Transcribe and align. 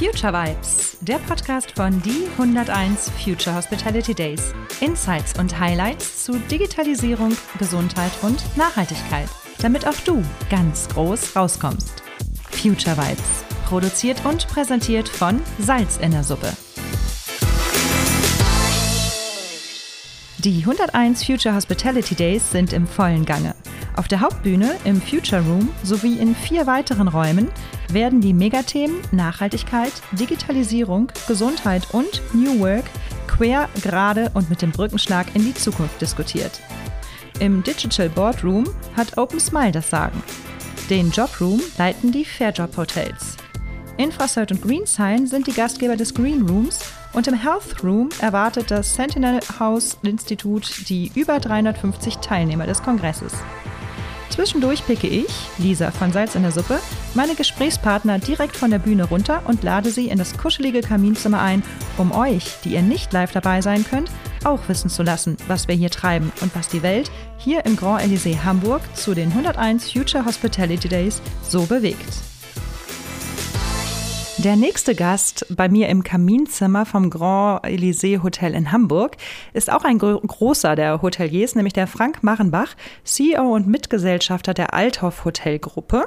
Future 0.00 0.32
Vibes, 0.32 0.96
der 1.02 1.18
Podcast 1.18 1.72
von 1.72 2.00
die 2.00 2.26
101 2.38 3.10
Future 3.22 3.54
Hospitality 3.54 4.14
Days. 4.14 4.54
Insights 4.80 5.38
und 5.38 5.60
Highlights 5.60 6.24
zu 6.24 6.38
Digitalisierung, 6.38 7.36
Gesundheit 7.58 8.10
und 8.22 8.42
Nachhaltigkeit, 8.56 9.28
damit 9.60 9.86
auch 9.86 10.00
du 10.06 10.24
ganz 10.48 10.88
groß 10.88 11.36
rauskommst. 11.36 12.02
Future 12.50 12.96
Vibes, 12.96 13.44
produziert 13.66 14.24
und 14.24 14.48
präsentiert 14.48 15.06
von 15.06 15.38
Salz 15.58 15.98
in 15.98 16.12
der 16.12 16.24
Suppe. 16.24 16.50
Die 20.38 20.60
101 20.60 21.26
Future 21.26 21.54
Hospitality 21.54 22.14
Days 22.14 22.50
sind 22.50 22.72
im 22.72 22.86
vollen 22.86 23.26
Gange. 23.26 23.54
Auf 24.00 24.08
der 24.08 24.22
Hauptbühne, 24.22 24.78
im 24.84 24.98
Future 24.98 25.42
Room 25.42 25.68
sowie 25.82 26.14
in 26.14 26.34
vier 26.34 26.66
weiteren 26.66 27.06
Räumen 27.06 27.48
werden 27.92 28.22
die 28.22 28.32
Megathemen 28.32 28.96
Nachhaltigkeit, 29.12 29.92
Digitalisierung, 30.12 31.12
Gesundheit 31.28 31.86
und 31.92 32.22
New 32.32 32.60
Work 32.60 32.86
quer, 33.26 33.68
gerade 33.82 34.30
und 34.32 34.48
mit 34.48 34.62
dem 34.62 34.70
Brückenschlag 34.70 35.26
in 35.34 35.44
die 35.44 35.52
Zukunft 35.52 36.00
diskutiert. 36.00 36.62
Im 37.40 37.62
Digital 37.62 38.08
Boardroom 38.08 38.64
hat 38.96 39.18
Open 39.18 39.38
Smile 39.38 39.72
das 39.72 39.90
Sagen. 39.90 40.22
Den 40.88 41.10
Jobroom 41.10 41.60
leiten 41.76 42.10
die 42.10 42.24
Fairjob 42.24 42.74
Hotels. 42.78 43.36
Infrasert 43.98 44.50
und 44.50 44.62
Greensign 44.62 45.26
sind 45.26 45.46
die 45.46 45.52
Gastgeber 45.52 45.96
des 45.96 46.14
Green 46.14 46.48
Rooms 46.48 46.80
und 47.12 47.28
im 47.28 47.34
Health 47.34 47.84
Room 47.84 48.08
erwartet 48.22 48.70
das 48.70 48.94
Sentinel 48.94 49.40
House 49.58 49.98
Institut 50.02 50.88
die 50.88 51.12
über 51.14 51.38
350 51.38 52.16
Teilnehmer 52.16 52.66
des 52.66 52.82
Kongresses. 52.82 53.34
Zwischendurch 54.40 54.86
picke 54.86 55.06
ich, 55.06 55.26
Lisa 55.58 55.90
von 55.90 56.12
Salz 56.12 56.34
in 56.34 56.40
der 56.40 56.50
Suppe, 56.50 56.78
meine 57.12 57.34
Gesprächspartner 57.34 58.18
direkt 58.18 58.56
von 58.56 58.70
der 58.70 58.78
Bühne 58.78 59.04
runter 59.04 59.42
und 59.44 59.62
lade 59.62 59.90
sie 59.90 60.08
in 60.08 60.16
das 60.16 60.34
kuschelige 60.38 60.80
Kaminzimmer 60.80 61.42
ein, 61.42 61.62
um 61.98 62.10
euch, 62.10 62.44
die 62.64 62.70
ihr 62.70 62.80
nicht 62.80 63.12
live 63.12 63.32
dabei 63.32 63.60
sein 63.60 63.84
könnt, 63.84 64.10
auch 64.44 64.60
wissen 64.68 64.88
zu 64.88 65.02
lassen, 65.02 65.36
was 65.46 65.68
wir 65.68 65.74
hier 65.74 65.90
treiben 65.90 66.32
und 66.40 66.56
was 66.56 66.68
die 66.68 66.82
Welt 66.82 67.10
hier 67.36 67.66
im 67.66 67.76
Grand 67.76 68.00
Elysée 68.00 68.42
Hamburg 68.42 68.80
zu 68.96 69.12
den 69.12 69.28
101 69.28 69.92
Future 69.92 70.24
Hospitality 70.24 70.88
Days 70.88 71.20
so 71.46 71.66
bewegt. 71.66 72.29
Der 74.44 74.56
nächste 74.56 74.94
Gast 74.94 75.44
bei 75.50 75.68
mir 75.68 75.90
im 75.90 76.02
Kaminzimmer 76.02 76.86
vom 76.86 77.10
Grand 77.10 77.62
Elysée 77.66 78.22
Hotel 78.22 78.54
in 78.54 78.72
Hamburg 78.72 79.18
ist 79.52 79.70
auch 79.70 79.84
ein 79.84 79.98
großer 79.98 80.76
der 80.76 81.02
Hoteliers, 81.02 81.56
nämlich 81.56 81.74
der 81.74 81.86
Frank 81.86 82.22
Machenbach, 82.22 82.74
CEO 83.04 83.54
und 83.54 83.66
Mitgesellschafter 83.66 84.54
der 84.54 84.72
Althoff 84.72 85.26
Hotelgruppe. 85.26 86.06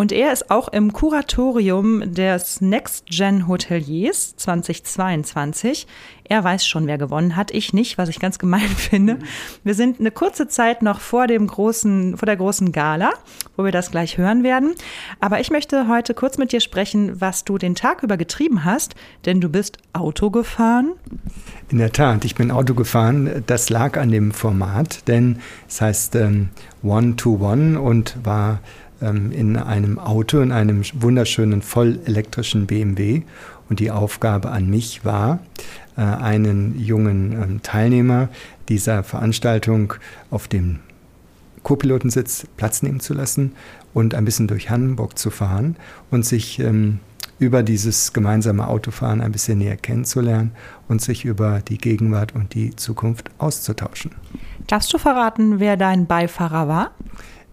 Und 0.00 0.12
er 0.12 0.32
ist 0.32 0.50
auch 0.50 0.68
im 0.68 0.94
Kuratorium 0.94 2.14
des 2.14 2.62
Next 2.62 3.04
Gen 3.10 3.46
Hoteliers 3.46 4.34
2022. 4.34 5.86
Er 6.24 6.42
weiß 6.42 6.66
schon, 6.66 6.86
wer 6.86 6.96
gewonnen 6.96 7.36
hat, 7.36 7.50
ich 7.50 7.74
nicht, 7.74 7.98
was 7.98 8.08
ich 8.08 8.18
ganz 8.18 8.38
gemein 8.38 8.60
finde. 8.76 9.18
Wir 9.62 9.74
sind 9.74 10.00
eine 10.00 10.10
kurze 10.10 10.48
Zeit 10.48 10.80
noch 10.80 11.00
vor 11.00 11.26
dem 11.26 11.46
großen, 11.46 12.16
vor 12.16 12.24
der 12.24 12.36
großen 12.36 12.72
Gala, 12.72 13.10
wo 13.58 13.64
wir 13.64 13.72
das 13.72 13.90
gleich 13.90 14.16
hören 14.16 14.42
werden. 14.42 14.74
Aber 15.18 15.38
ich 15.40 15.50
möchte 15.50 15.86
heute 15.86 16.14
kurz 16.14 16.38
mit 16.38 16.52
dir 16.52 16.60
sprechen, 16.60 17.20
was 17.20 17.44
du 17.44 17.58
den 17.58 17.74
Tag 17.74 18.02
über 18.02 18.16
getrieben 18.16 18.64
hast, 18.64 18.94
denn 19.26 19.42
du 19.42 19.50
bist 19.50 19.76
Auto 19.92 20.30
gefahren. 20.30 20.92
In 21.68 21.76
der 21.76 21.92
Tat, 21.92 22.24
ich 22.24 22.36
bin 22.36 22.50
Auto 22.50 22.72
gefahren. 22.72 23.44
Das 23.46 23.68
lag 23.68 23.98
an 23.98 24.10
dem 24.10 24.32
Format, 24.32 25.06
denn 25.08 25.40
es 25.68 25.82
heißt 25.82 26.14
ähm, 26.14 26.48
One 26.82 27.16
to 27.16 27.38
One 27.38 27.78
und 27.78 28.16
war 28.24 28.60
ähm, 29.00 29.32
in 29.32 29.56
einem 29.56 29.98
Auto, 29.98 30.40
in 30.40 30.52
einem 30.52 30.82
wunderschönen 30.94 31.62
vollelektrischen 31.62 32.66
BMW. 32.66 33.22
Und 33.68 33.80
die 33.80 33.90
Aufgabe 33.90 34.50
an 34.50 34.68
mich 34.68 35.04
war, 35.04 35.38
äh, 35.96 36.00
einen 36.02 36.78
jungen 36.78 37.32
ähm, 37.32 37.62
Teilnehmer 37.62 38.28
dieser 38.68 39.02
Veranstaltung 39.02 39.94
auf 40.30 40.48
dem 40.48 40.80
Co-Pilotensitz 41.62 42.46
Platz 42.56 42.82
nehmen 42.82 43.00
zu 43.00 43.14
lassen 43.14 43.52
und 43.92 44.14
ein 44.14 44.24
bisschen 44.24 44.48
durch 44.48 44.70
Hamburg 44.70 45.18
zu 45.18 45.30
fahren 45.30 45.76
und 46.10 46.24
sich 46.24 46.58
ähm, 46.58 47.00
über 47.38 47.62
dieses 47.62 48.12
gemeinsame 48.12 48.68
Autofahren 48.68 49.20
ein 49.20 49.32
bisschen 49.32 49.58
näher 49.58 49.76
kennenzulernen 49.76 50.52
und 50.88 51.00
sich 51.00 51.24
über 51.24 51.60
die 51.60 51.78
Gegenwart 51.78 52.34
und 52.34 52.54
die 52.54 52.76
Zukunft 52.76 53.30
auszutauschen. 53.38 54.12
Darfst 54.66 54.92
du 54.92 54.98
verraten, 54.98 55.58
wer 55.58 55.76
dein 55.76 56.06
Beifahrer 56.06 56.68
war? 56.68 56.90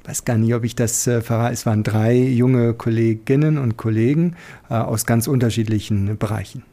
Weiß 0.08 0.26
gar 0.26 0.38
nicht, 0.38 0.54
ob 0.56 0.64
ich 0.64 0.76
das 0.76 1.06
äh, 1.06 1.22
verrate. 1.22 1.54
Es 1.54 1.66
waren 1.66 1.84
drei 1.84 2.16
junge 2.16 2.74
Kolleginnen 2.74 3.58
und 3.58 3.78
Kollegen 3.78 4.36
äh, 4.70 4.76
aus 4.76 5.06
ganz 5.06 5.28
unterschiedlichen 5.28 6.18
Bereichen. 6.18 6.64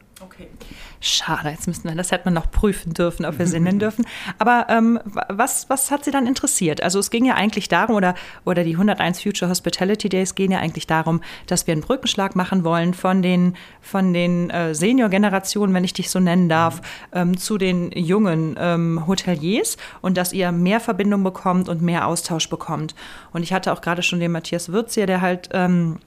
Schade, 1.07 1.51
jetzt 1.51 1.67
müssten 1.67 1.87
wir, 1.87 1.95
das 1.95 2.13
hätte 2.13 2.25
man 2.25 2.33
noch 2.33 2.51
prüfen 2.51 2.95
dürfen, 2.95 3.27
ob 3.27 3.39
wir 3.39 3.47
sie 3.47 3.61
nennen 3.61 3.79
dürfen. 3.81 4.07
Aber 4.39 4.69
ähm, 4.71 4.99
was, 5.29 5.69
was 5.69 5.91
hat 5.91 6.03
Sie 6.03 6.11
dann 6.11 6.27
interessiert? 6.27 6.83
Also 6.83 6.99
es 6.99 7.11
ging 7.11 7.27
ja 7.27 7.35
eigentlich 7.35 7.69
darum, 7.69 7.95
oder, 7.95 8.15
oder 8.47 8.65
die 8.65 8.73
101 8.73 9.23
Future 9.23 9.51
Hospitality 9.51 10.09
Days 10.09 10.35
gehen 10.35 10.51
ja 10.51 10.61
eigentlich 10.61 10.87
darum, 10.87 11.21
dass 11.47 11.67
wir 11.67 11.73
einen 11.73 11.83
Brückenschlag 11.83 12.37
machen 12.37 12.65
wollen 12.65 12.95
von 12.95 13.21
den, 13.21 13.55
von 13.83 14.15
den 14.15 14.49
äh, 14.49 14.75
Senior-Generationen, 14.75 15.75
wenn 15.75 15.85
ich 15.85 15.93
dich 15.93 16.09
so 16.09 16.21
nennen 16.21 16.49
darf, 16.49 16.81
ähm, 17.13 17.37
zu 17.37 17.59
den 17.59 17.93
jungen 17.93 18.57
ähm, 18.59 19.07
Hoteliers 19.07 19.77
und 20.01 20.17
dass 20.17 20.33
ihr 20.33 20.53
mehr 20.53 20.81
Verbindung 20.81 21.23
bekommt 21.23 21.69
und 21.69 21.83
mehr 21.83 22.07
Austausch 22.07 22.49
bekommt. 22.49 22.95
Und 23.35 23.43
ich 23.43 23.53
hatte 23.53 23.75
auch 23.75 23.83
gerade 23.83 24.03
schon 24.03 24.21
den 24.21 24.33
Matthias 24.33 24.73
Würz 24.73 24.95
hier, 24.95 25.07
der 25.07 25.21
halt 25.21 25.51
ähm, 25.53 25.99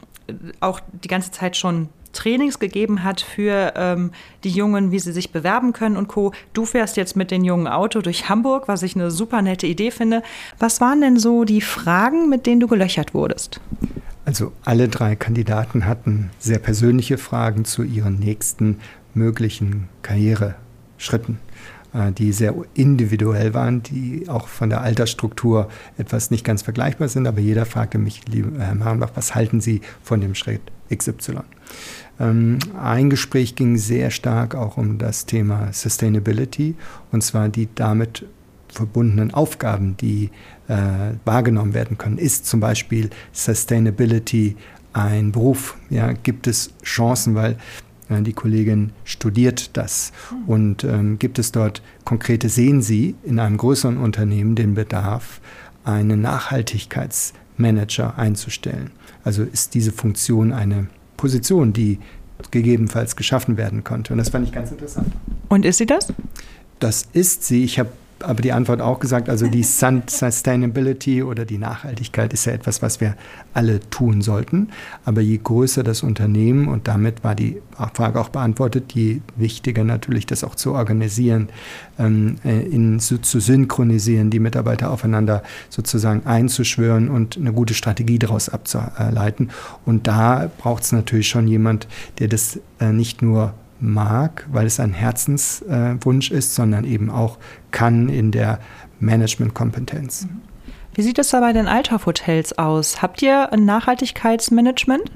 auch 0.59 0.79
die 1.03 1.07
ganze 1.07 1.29
Zeit 1.29 1.55
schon 1.55 1.89
Trainings 2.17 2.59
gegeben 2.59 3.03
hat 3.03 3.21
für 3.21 3.73
ähm, 3.75 4.11
die 4.43 4.49
Jungen, 4.49 4.91
wie 4.91 4.99
sie 4.99 5.11
sich 5.11 5.31
bewerben 5.31 5.71
können 5.71 5.97
und 5.97 6.07
Co. 6.07 6.33
Du 6.53 6.65
fährst 6.65 6.97
jetzt 6.97 7.15
mit 7.15 7.31
dem 7.31 7.43
jungen 7.43 7.67
Auto 7.67 8.01
durch 8.01 8.27
Hamburg, 8.27 8.67
was 8.67 8.83
ich 8.83 8.95
eine 8.95 9.11
super 9.11 9.41
nette 9.41 9.67
Idee 9.67 9.91
finde. 9.91 10.23
Was 10.59 10.81
waren 10.81 11.01
denn 11.01 11.17
so 11.17 11.43
die 11.43 11.61
Fragen, 11.61 12.29
mit 12.29 12.45
denen 12.45 12.59
du 12.59 12.67
gelöchert 12.67 13.13
wurdest? 13.13 13.61
Also 14.25 14.51
alle 14.65 14.89
drei 14.89 15.15
Kandidaten 15.15 15.85
hatten 15.85 16.31
sehr 16.39 16.59
persönliche 16.59 17.17
Fragen 17.17 17.63
zu 17.63 17.83
ihren 17.83 18.19
nächsten 18.19 18.79
möglichen 19.13 19.87
Karriereschritten 20.01 21.39
äh, 21.93 22.11
die 22.11 22.31
sehr 22.31 22.53
individuell 22.73 23.53
waren, 23.53 23.83
die 23.83 24.27
auch 24.27 24.47
von 24.47 24.69
der 24.69 24.81
Altersstruktur 24.81 25.69
etwas 25.97 26.31
nicht 26.31 26.43
ganz 26.43 26.61
vergleichbar 26.61 27.07
sind. 27.07 27.27
Aber 27.27 27.39
jeder 27.39 27.65
fragte 27.65 27.97
mich, 27.97 28.27
lieber 28.27 28.59
Herr 28.59 28.75
Marenbach, 28.75 29.11
was 29.15 29.35
halten 29.35 29.61
Sie 29.61 29.81
von 30.03 30.21
dem 30.21 30.35
Schritt 30.35 30.61
XY? 30.93 31.39
Ähm, 32.19 32.59
ein 32.79 33.09
Gespräch 33.09 33.55
ging 33.55 33.77
sehr 33.77 34.11
stark 34.11 34.55
auch 34.55 34.77
um 34.77 34.97
das 34.97 35.25
Thema 35.25 35.71
Sustainability 35.71 36.75
und 37.11 37.23
zwar 37.23 37.49
die 37.49 37.69
damit 37.75 38.25
verbundenen 38.69 39.33
Aufgaben, 39.33 39.97
die 39.97 40.29
äh, 40.67 41.13
wahrgenommen 41.25 41.73
werden 41.73 41.97
können. 41.97 42.17
Ist 42.17 42.45
zum 42.45 42.59
Beispiel 42.59 43.09
Sustainability 43.31 44.55
ein 44.93 45.31
Beruf? 45.31 45.77
Ja, 45.89 46.11
gibt 46.11 46.47
es 46.47 46.73
Chancen, 46.83 47.35
weil 47.35 47.57
äh, 48.09 48.21
die 48.21 48.33
Kollegin 48.33 48.91
studiert 49.03 49.77
das 49.77 50.11
und 50.45 50.83
ähm, 50.83 51.19
gibt 51.19 51.39
es 51.39 51.51
dort 51.51 51.81
konkrete, 52.03 52.49
sehen 52.49 52.81
Sie 52.81 53.15
in 53.23 53.39
einem 53.39 53.57
größeren 53.57 53.97
Unternehmen 53.97 54.55
den 54.55 54.73
Bedarf, 54.73 55.39
einen 55.83 56.21
Nachhaltigkeitsmanager 56.21 58.17
einzustellen? 58.17 58.91
Also 59.23 59.43
ist 59.43 59.73
diese 59.73 59.91
Funktion 59.91 60.51
eine 60.51 60.87
Position, 61.17 61.73
die 61.73 61.99
gegebenenfalls 62.51 63.15
geschaffen 63.15 63.57
werden 63.57 63.83
konnte. 63.83 64.13
Und 64.13 64.19
das 64.19 64.29
fand 64.29 64.47
ich 64.47 64.53
ganz 64.53 64.71
interessant. 64.71 65.11
Und 65.49 65.65
ist 65.65 65.77
sie 65.77 65.85
das? 65.85 66.13
Das 66.79 67.07
ist 67.13 67.43
sie. 67.43 67.63
Ich 67.63 67.79
habe 67.79 67.89
aber 68.23 68.41
die 68.41 68.51
Antwort 68.51 68.81
auch 68.81 68.99
gesagt, 68.99 69.29
also 69.29 69.47
die 69.47 69.63
Sustainability 69.63 71.23
oder 71.23 71.45
die 71.45 71.57
Nachhaltigkeit 71.57 72.33
ist 72.33 72.45
ja 72.45 72.53
etwas, 72.53 72.81
was 72.81 73.01
wir 73.01 73.15
alle 73.53 73.79
tun 73.89 74.21
sollten. 74.21 74.69
Aber 75.05 75.21
je 75.21 75.39
größer 75.43 75.83
das 75.83 76.03
Unternehmen, 76.03 76.67
und 76.67 76.87
damit 76.87 77.23
war 77.23 77.35
die 77.35 77.61
Frage 77.93 78.19
auch 78.19 78.29
beantwortet, 78.29 78.93
je 78.93 79.21
wichtiger 79.35 79.83
natürlich 79.83 80.25
das 80.25 80.43
auch 80.43 80.55
zu 80.55 80.73
organisieren, 80.73 81.49
ähm, 81.99 82.35
äh, 82.43 82.61
in, 82.61 82.99
zu, 82.99 83.19
zu 83.19 83.39
synchronisieren, 83.39 84.29
die 84.29 84.39
Mitarbeiter 84.39 84.91
aufeinander 84.91 85.43
sozusagen 85.69 86.25
einzuschwören 86.25 87.09
und 87.09 87.37
eine 87.37 87.53
gute 87.53 87.73
Strategie 87.73 88.19
daraus 88.19 88.49
abzuleiten. 88.49 89.51
Und 89.85 90.07
da 90.07 90.49
braucht 90.57 90.83
es 90.83 90.91
natürlich 90.91 91.27
schon 91.27 91.47
jemand, 91.47 91.87
der 92.19 92.27
das 92.27 92.59
äh, 92.79 92.91
nicht 92.91 93.21
nur 93.21 93.53
mag, 93.79 94.45
weil 94.51 94.65
es 94.65 94.79
ein 94.79 94.93
Herzenswunsch 94.93 96.31
ist, 96.31 96.55
sondern 96.55 96.83
eben 96.83 97.09
auch 97.09 97.37
kann 97.71 98.09
in 98.09 98.31
der 98.31 98.59
Managementkompetenz. 98.99 100.27
Wie 100.93 101.01
sieht 101.03 101.19
es 101.19 101.29
da 101.29 101.39
bei 101.39 101.53
den 101.53 101.67
Althoff-Hotels 101.67 102.57
aus? 102.57 103.01
Habt 103.01 103.21
ihr 103.21 103.53
ein 103.53 103.65
Nachhaltigkeitsmanagement? 103.65 105.11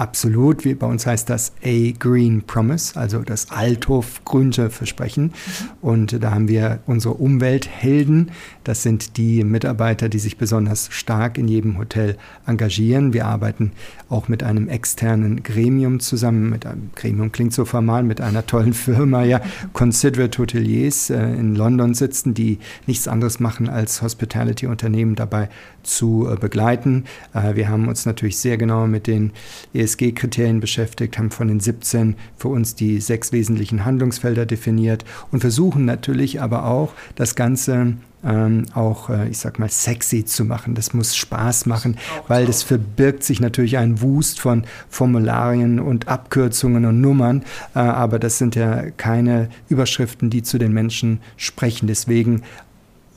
Absolut. 0.00 0.64
Wie 0.64 0.72
bei 0.72 0.86
uns 0.86 1.04
heißt 1.04 1.28
das 1.28 1.52
A 1.62 1.90
Green 1.98 2.40
Promise, 2.40 2.98
also 2.98 3.18
das 3.18 3.50
Althof 3.50 4.24
grüne 4.24 4.70
Versprechen. 4.70 5.34
Und 5.82 6.24
da 6.24 6.30
haben 6.30 6.48
wir 6.48 6.80
unsere 6.86 7.12
Umwelthelden. 7.12 8.30
Das 8.64 8.82
sind 8.82 9.18
die 9.18 9.44
Mitarbeiter, 9.44 10.08
die 10.08 10.18
sich 10.18 10.38
besonders 10.38 10.88
stark 10.90 11.36
in 11.36 11.48
jedem 11.48 11.76
Hotel 11.76 12.16
engagieren. 12.46 13.12
Wir 13.12 13.26
arbeiten 13.26 13.72
auch 14.08 14.28
mit 14.28 14.42
einem 14.42 14.70
externen 14.70 15.42
Gremium 15.42 16.00
zusammen. 16.00 16.48
Mit 16.48 16.64
einem 16.64 16.92
Gremium 16.94 17.30
klingt 17.30 17.52
so 17.52 17.66
formal, 17.66 18.02
mit 18.02 18.22
einer 18.22 18.46
tollen 18.46 18.72
Firma, 18.72 19.22
ja, 19.24 19.42
Considerate 19.74 20.38
Hoteliers 20.38 21.10
äh, 21.10 21.22
in 21.34 21.54
London 21.54 21.92
sitzen, 21.92 22.32
die 22.32 22.58
nichts 22.86 23.06
anderes 23.06 23.38
machen 23.38 23.68
als 23.68 24.00
Hospitality-Unternehmen 24.00 25.14
dabei 25.14 25.50
zu 25.82 26.26
äh, 26.26 26.36
begleiten. 26.36 27.04
Äh, 27.34 27.54
wir 27.54 27.68
haben 27.68 27.86
uns 27.86 28.06
natürlich 28.06 28.38
sehr 28.38 28.56
genau 28.56 28.86
mit 28.86 29.06
den 29.06 29.32
ESG-Kriterien 29.90 30.60
beschäftigt, 30.60 31.18
haben 31.18 31.30
von 31.30 31.48
den 31.48 31.60
17 31.60 32.16
für 32.36 32.48
uns 32.48 32.74
die 32.74 33.00
sechs 33.00 33.32
wesentlichen 33.32 33.84
Handlungsfelder 33.84 34.46
definiert 34.46 35.04
und 35.30 35.40
versuchen 35.40 35.84
natürlich 35.84 36.40
aber 36.40 36.66
auch 36.66 36.92
das 37.14 37.34
Ganze 37.34 37.94
ähm, 38.22 38.66
auch, 38.74 39.08
äh, 39.08 39.28
ich 39.28 39.38
sag 39.38 39.58
mal, 39.58 39.70
sexy 39.70 40.24
zu 40.24 40.44
machen. 40.44 40.74
Das 40.74 40.92
muss 40.92 41.16
Spaß 41.16 41.66
machen, 41.66 41.96
weil 42.28 42.46
das 42.46 42.62
verbirgt 42.62 43.24
sich 43.24 43.40
natürlich 43.40 43.78
ein 43.78 44.02
Wust 44.02 44.40
von 44.40 44.64
Formularien 44.88 45.80
und 45.80 46.08
Abkürzungen 46.08 46.84
und 46.84 47.00
Nummern, 47.00 47.44
äh, 47.74 47.78
aber 47.78 48.18
das 48.18 48.38
sind 48.38 48.54
ja 48.56 48.90
keine 48.90 49.48
Überschriften, 49.68 50.28
die 50.30 50.42
zu 50.42 50.58
den 50.58 50.72
Menschen 50.72 51.20
sprechen. 51.36 51.86
Deswegen 51.86 52.42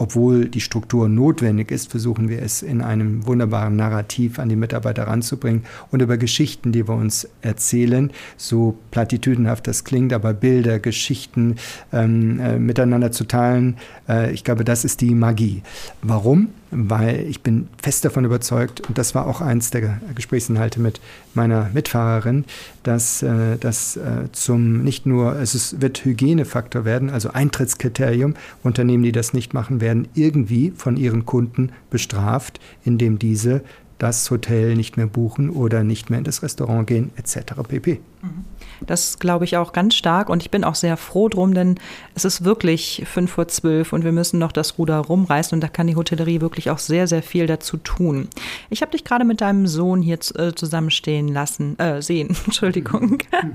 obwohl 0.03 0.50
die 0.50 0.59
Struktur 0.59 1.07
notwendig 1.07 1.71
ist, 1.71 1.89
versuchen 1.89 2.27
wir 2.27 2.41
es 2.41 2.61
in 2.61 2.81
einem 2.81 3.25
wunderbaren 3.25 3.77
Narrativ 3.77 4.38
an 4.38 4.50
die 4.50 4.57
Mitarbeiter 4.57 5.07
ranzubringen 5.07 5.63
und 5.91 6.01
über 6.01 6.17
Geschichten, 6.17 6.73
die 6.73 6.89
wir 6.89 6.95
uns 6.95 7.25
erzählen, 7.41 8.11
so 8.35 8.77
platitüdenhaft 8.91 9.65
das 9.65 9.85
klingt, 9.85 10.11
aber 10.11 10.33
Bilder, 10.33 10.79
Geschichten 10.79 11.55
ähm, 11.94 12.38
äh, 12.41 12.59
miteinander 12.59 13.13
zu 13.13 13.23
teilen, 13.23 13.77
äh, 14.09 14.33
ich 14.33 14.44
glaube, 14.44 14.65
das 14.65 14.83
ist 14.83 15.00
die 15.00 15.15
Magie. 15.15 15.63
Warum? 16.01 16.49
Weil 16.75 17.25
ich 17.29 17.41
bin 17.41 17.67
fest 17.81 18.05
davon 18.05 18.25
überzeugt, 18.25 18.81
und 18.81 18.97
das 18.97 19.15
war 19.15 19.27
auch 19.27 19.41
eins 19.41 19.71
der 19.71 19.99
Gesprächsinhalte 20.15 20.79
mit 20.79 20.99
meiner 21.33 21.69
Mitfahrerin, 21.73 22.45
dass 22.83 23.23
äh, 23.23 23.57
das 23.59 23.97
äh, 23.97 24.31
zum 24.31 24.83
nicht 24.83 25.05
nur, 25.05 25.35
es 25.39 25.55
ist, 25.55 25.81
wird 25.81 26.03
Hygienefaktor 26.03 26.85
werden, 26.85 27.09
also 27.09 27.31
Eintrittskriterium, 27.31 28.35
Unternehmen, 28.63 29.03
die 29.03 29.11
das 29.11 29.33
nicht 29.33 29.53
machen, 29.53 29.81
werden 29.81 30.07
irgendwie 30.13 30.71
von 30.75 30.97
ihren 30.97 31.25
Kunden 31.25 31.71
bestraft, 31.89 32.59
indem 32.83 33.19
diese 33.19 33.61
das 34.03 34.29
Hotel 34.29 34.75
nicht 34.75 34.97
mehr 34.97 35.07
buchen 35.07 35.50
oder 35.50 35.85
nicht 35.85 36.09
mehr 36.09 36.19
in 36.19 36.25
das 36.25 36.44
Restaurant 36.44 36.85
gehen, 36.85 37.11
etc. 37.15 37.53
pp. 37.65 38.01
Mhm. 38.21 38.44
Das 38.85 39.17
glaube 39.17 39.45
ich 39.45 39.55
auch 39.55 39.71
ganz 39.71 39.95
stark 39.95 40.27
und 40.27 40.44
ich 40.44 40.51
bin 40.51 40.65
auch 40.65 40.75
sehr 40.75 40.97
froh 40.97 41.29
drum, 41.29 41.53
denn 41.53 41.75
es 42.13 42.25
ist 42.25 42.44
wirklich 42.44 43.03
fünf 43.05 43.31
vor 43.31 43.47
zwölf 43.47 43.94
und 43.94 44.03
wir 44.03 44.11
müssen 44.11 44.39
noch 44.39 44.51
das 44.51 44.77
Ruder 44.77 44.97
rumreißen 44.97 45.55
und 45.55 45.61
da 45.61 45.69
kann 45.69 45.88
die 45.88 45.95
Hotellerie 45.95 46.41
wirklich 46.41 46.69
auch 46.69 46.79
sehr, 46.79 47.07
sehr 47.07 47.23
viel 47.23 47.47
dazu 47.47 47.77
tun. 47.77 48.27
Ich 48.69 48.81
habe 48.81 48.91
dich 48.91 49.05
gerade 49.05 49.23
mit 49.23 49.39
deinem 49.39 49.67
Sohn 49.67 50.01
hier 50.01 50.19
äh, 50.35 50.51
zusammenstehen 50.53 51.29
lassen, 51.29 51.79
äh, 51.79 52.01
sehen, 52.01 52.35
Entschuldigung. 52.45 53.19
Mhm. 53.44 53.53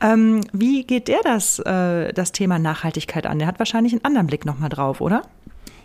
ähm, 0.00 0.40
wie 0.52 0.84
geht 0.84 1.08
der 1.08 1.20
das, 1.24 1.58
äh, 1.58 2.12
das 2.12 2.32
Thema 2.32 2.58
Nachhaltigkeit 2.58 3.26
an? 3.26 3.38
Der 3.38 3.48
hat 3.48 3.58
wahrscheinlich 3.58 3.92
einen 3.92 4.04
anderen 4.04 4.26
Blick 4.26 4.44
nochmal 4.44 4.68
drauf, 4.68 5.00
oder? 5.00 5.22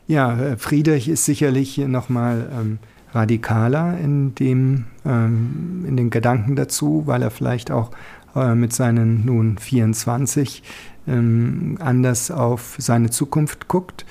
Ja, 0.07 0.37
äh, 0.37 0.57
Friedrich 0.57 1.07
ist 1.07 1.25
sicherlich 1.25 1.77
nochmal 1.77 2.49
ähm, 2.53 2.79
radikaler 3.13 3.97
in, 3.97 4.35
dem, 4.35 4.85
ähm, 5.05 5.85
in 5.87 5.97
den 5.97 6.09
Gedanken 6.09 6.55
dazu, 6.55 7.03
weil 7.05 7.21
er 7.21 7.31
vielleicht 7.31 7.71
auch 7.71 7.91
äh, 8.35 8.55
mit 8.55 8.73
seinen 8.73 9.25
nun 9.25 9.57
24 9.57 10.63
ähm, 11.07 11.77
anders 11.79 12.31
auf 12.31 12.75
seine 12.77 13.09
Zukunft 13.09 13.67
guckt. 13.67 14.05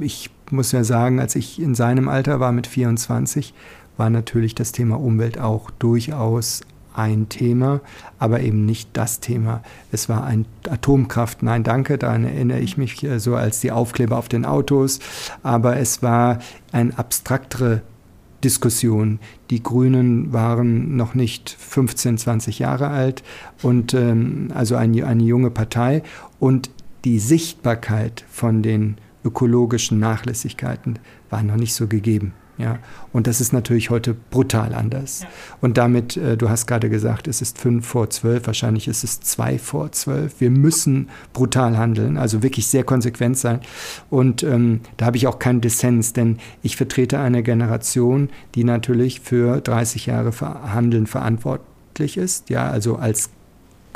Ich 0.00 0.30
muss 0.50 0.72
ja 0.72 0.84
sagen, 0.84 1.20
als 1.20 1.34
ich 1.36 1.60
in 1.60 1.74
seinem 1.74 2.08
Alter 2.08 2.40
war 2.40 2.52
mit 2.52 2.66
24, 2.66 3.54
war 3.96 4.10
natürlich 4.10 4.54
das 4.54 4.72
Thema 4.72 5.00
Umwelt 5.00 5.38
auch 5.40 5.70
durchaus 5.70 6.62
ein 6.94 7.28
Thema, 7.28 7.80
aber 8.18 8.40
eben 8.40 8.64
nicht 8.64 8.90
das 8.94 9.20
Thema. 9.20 9.62
Es 9.92 10.08
war 10.08 10.24
ein 10.24 10.46
Atomkraft, 10.68 11.42
nein, 11.42 11.62
danke, 11.62 11.98
daran 11.98 12.24
erinnere 12.24 12.60
ich 12.60 12.76
mich 12.76 13.02
äh, 13.04 13.20
so 13.20 13.36
als 13.36 13.60
die 13.60 13.70
Aufkleber 13.70 14.16
auf 14.16 14.28
den 14.28 14.44
Autos, 14.44 15.00
aber 15.42 15.76
es 15.76 16.02
war 16.02 16.38
ein 16.72 16.96
abstraktere 16.96 17.82
Diskussion. 18.44 19.18
Die 19.50 19.62
Grünen 19.62 20.32
waren 20.32 20.96
noch 20.96 21.14
nicht 21.14 21.50
15, 21.58 22.18
20 22.18 22.58
Jahre 22.58 22.88
alt 22.88 23.22
und 23.62 23.94
ähm, 23.94 24.48
also 24.54 24.76
ein, 24.76 25.02
eine 25.02 25.22
junge 25.22 25.50
Partei 25.50 26.02
und 26.38 26.70
die 27.04 27.18
Sichtbarkeit 27.18 28.24
von 28.28 28.62
den 28.62 28.96
ökologischen 29.24 29.98
Nachlässigkeiten 29.98 30.98
war 31.30 31.42
noch 31.42 31.56
nicht 31.56 31.74
so 31.74 31.86
gegeben. 31.86 32.34
Ja, 32.58 32.78
und 33.12 33.26
das 33.26 33.40
ist 33.40 33.52
natürlich 33.52 33.90
heute 33.90 34.14
brutal 34.14 34.74
anders. 34.74 35.22
Ja. 35.22 35.28
Und 35.60 35.76
damit, 35.76 36.16
äh, 36.16 36.38
du 36.38 36.48
hast 36.48 36.66
gerade 36.66 36.88
gesagt, 36.88 37.28
es 37.28 37.42
ist 37.42 37.58
fünf 37.58 37.86
vor 37.86 38.08
zwölf, 38.08 38.46
wahrscheinlich 38.46 38.88
ist 38.88 39.04
es 39.04 39.20
zwei 39.20 39.58
vor 39.58 39.92
zwölf. 39.92 40.40
Wir 40.40 40.50
müssen 40.50 41.10
brutal 41.34 41.76
handeln, 41.76 42.16
also 42.16 42.42
wirklich 42.42 42.66
sehr 42.66 42.84
konsequent 42.84 43.36
sein. 43.36 43.60
Und 44.08 44.42
ähm, 44.42 44.80
da 44.96 45.06
habe 45.06 45.18
ich 45.18 45.26
auch 45.26 45.38
keinen 45.38 45.60
Dissens, 45.60 46.14
denn 46.14 46.38
ich 46.62 46.76
vertrete 46.76 47.18
eine 47.18 47.42
Generation, 47.42 48.30
die 48.54 48.64
natürlich 48.64 49.20
für 49.20 49.60
30 49.60 50.06
Jahre 50.06 50.32
Handeln 50.40 51.06
verantwortlich 51.06 52.16
ist. 52.16 52.48
Ja, 52.48 52.70
also 52.70 52.96
als 52.96 53.30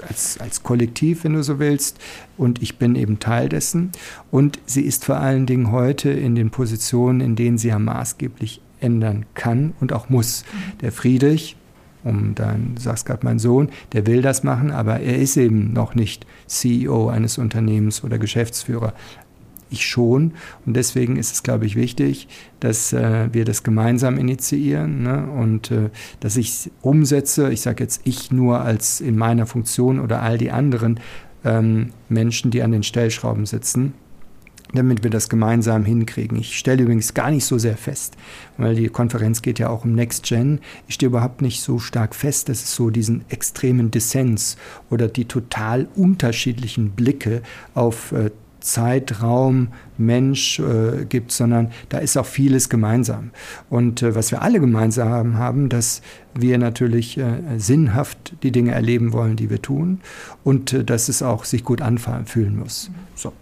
als, 0.08 0.38
als 0.38 0.62
Kollektiv, 0.62 1.24
wenn 1.24 1.34
du 1.34 1.42
so 1.42 1.58
willst. 1.58 1.98
Und 2.36 2.62
ich 2.62 2.78
bin 2.78 2.94
eben 2.94 3.18
Teil 3.18 3.48
dessen. 3.48 3.92
Und 4.30 4.58
sie 4.66 4.82
ist 4.82 5.04
vor 5.04 5.16
allen 5.16 5.46
Dingen 5.46 5.70
heute 5.70 6.10
in 6.10 6.34
den 6.34 6.50
Positionen, 6.50 7.20
in 7.20 7.36
denen 7.36 7.58
sie 7.58 7.68
ja 7.68 7.78
maßgeblich 7.78 8.60
ändern 8.80 9.26
kann 9.34 9.74
und 9.80 9.92
auch 9.92 10.08
muss. 10.08 10.44
Der 10.80 10.92
Friedrich, 10.92 11.56
um 12.02 12.34
dann, 12.34 12.74
du 12.76 12.80
sagst 12.80 13.04
gerade 13.06 13.24
mein 13.24 13.38
Sohn, 13.38 13.68
der 13.92 14.06
will 14.06 14.22
das 14.22 14.42
machen, 14.42 14.70
aber 14.70 15.00
er 15.00 15.18
ist 15.18 15.36
eben 15.36 15.72
noch 15.72 15.94
nicht 15.94 16.26
CEO 16.46 17.08
eines 17.08 17.38
Unternehmens 17.38 18.02
oder 18.02 18.18
Geschäftsführer 18.18 18.94
ich 19.70 19.86
schon. 19.86 20.32
Und 20.66 20.74
deswegen 20.74 21.16
ist 21.16 21.32
es, 21.32 21.42
glaube 21.42 21.66
ich, 21.66 21.76
wichtig, 21.76 22.28
dass 22.60 22.92
äh, 22.92 23.28
wir 23.32 23.44
das 23.44 23.62
gemeinsam 23.62 24.18
initiieren 24.18 25.02
ne? 25.02 25.26
und 25.30 25.70
äh, 25.70 25.90
dass 26.20 26.36
ich 26.36 26.70
umsetze. 26.82 27.52
Ich 27.52 27.60
sage 27.62 27.82
jetzt 27.84 28.02
ich 28.04 28.30
nur 28.30 28.60
als 28.60 29.00
in 29.00 29.16
meiner 29.16 29.46
Funktion 29.46 30.00
oder 30.00 30.22
all 30.22 30.38
die 30.38 30.50
anderen 30.50 31.00
ähm, 31.44 31.90
Menschen, 32.08 32.50
die 32.50 32.62
an 32.62 32.72
den 32.72 32.82
Stellschrauben 32.82 33.46
sitzen 33.46 33.94
damit 34.72 35.02
wir 35.02 35.10
das 35.10 35.28
gemeinsam 35.28 35.84
hinkriegen. 35.84 36.38
Ich 36.38 36.58
stelle 36.58 36.82
übrigens 36.82 37.14
gar 37.14 37.30
nicht 37.30 37.44
so 37.44 37.58
sehr 37.58 37.76
fest, 37.76 38.16
weil 38.56 38.74
die 38.74 38.88
Konferenz 38.88 39.42
geht 39.42 39.58
ja 39.58 39.68
auch 39.68 39.84
um 39.84 39.94
Next 39.94 40.24
Gen. 40.24 40.60
Ich 40.86 40.94
stehe 40.94 41.08
überhaupt 41.08 41.42
nicht 41.42 41.60
so 41.60 41.78
stark 41.78 42.14
fest, 42.14 42.48
dass 42.48 42.62
es 42.62 42.74
so 42.74 42.90
diesen 42.90 43.24
extremen 43.30 43.90
Dissens 43.90 44.56
oder 44.90 45.08
die 45.08 45.24
total 45.24 45.88
unterschiedlichen 45.96 46.90
Blicke 46.90 47.42
auf 47.74 48.12
äh, 48.12 48.30
Zeitraum, 48.60 49.68
Mensch 49.98 50.58
äh, 50.60 51.04
gibt, 51.04 51.32
sondern 51.32 51.70
da 51.88 51.98
ist 51.98 52.16
auch 52.16 52.26
vieles 52.26 52.68
gemeinsam. 52.68 53.30
Und 53.68 54.02
äh, 54.02 54.14
was 54.14 54.30
wir 54.30 54.42
alle 54.42 54.60
gemeinsam 54.60 55.36
haben, 55.38 55.68
dass 55.68 56.02
wir 56.34 56.58
natürlich 56.58 57.18
äh, 57.18 57.58
sinnhaft 57.58 58.34
die 58.42 58.52
Dinge 58.52 58.72
erleben 58.72 59.12
wollen, 59.12 59.36
die 59.36 59.50
wir 59.50 59.60
tun 59.60 60.00
und 60.44 60.72
äh, 60.72 60.84
dass 60.84 61.08
es 61.08 61.22
auch 61.22 61.44
sich 61.44 61.64
gut 61.64 61.82
anfühlen 61.82 62.58
muss. 62.58 62.90
So. 63.14 63.32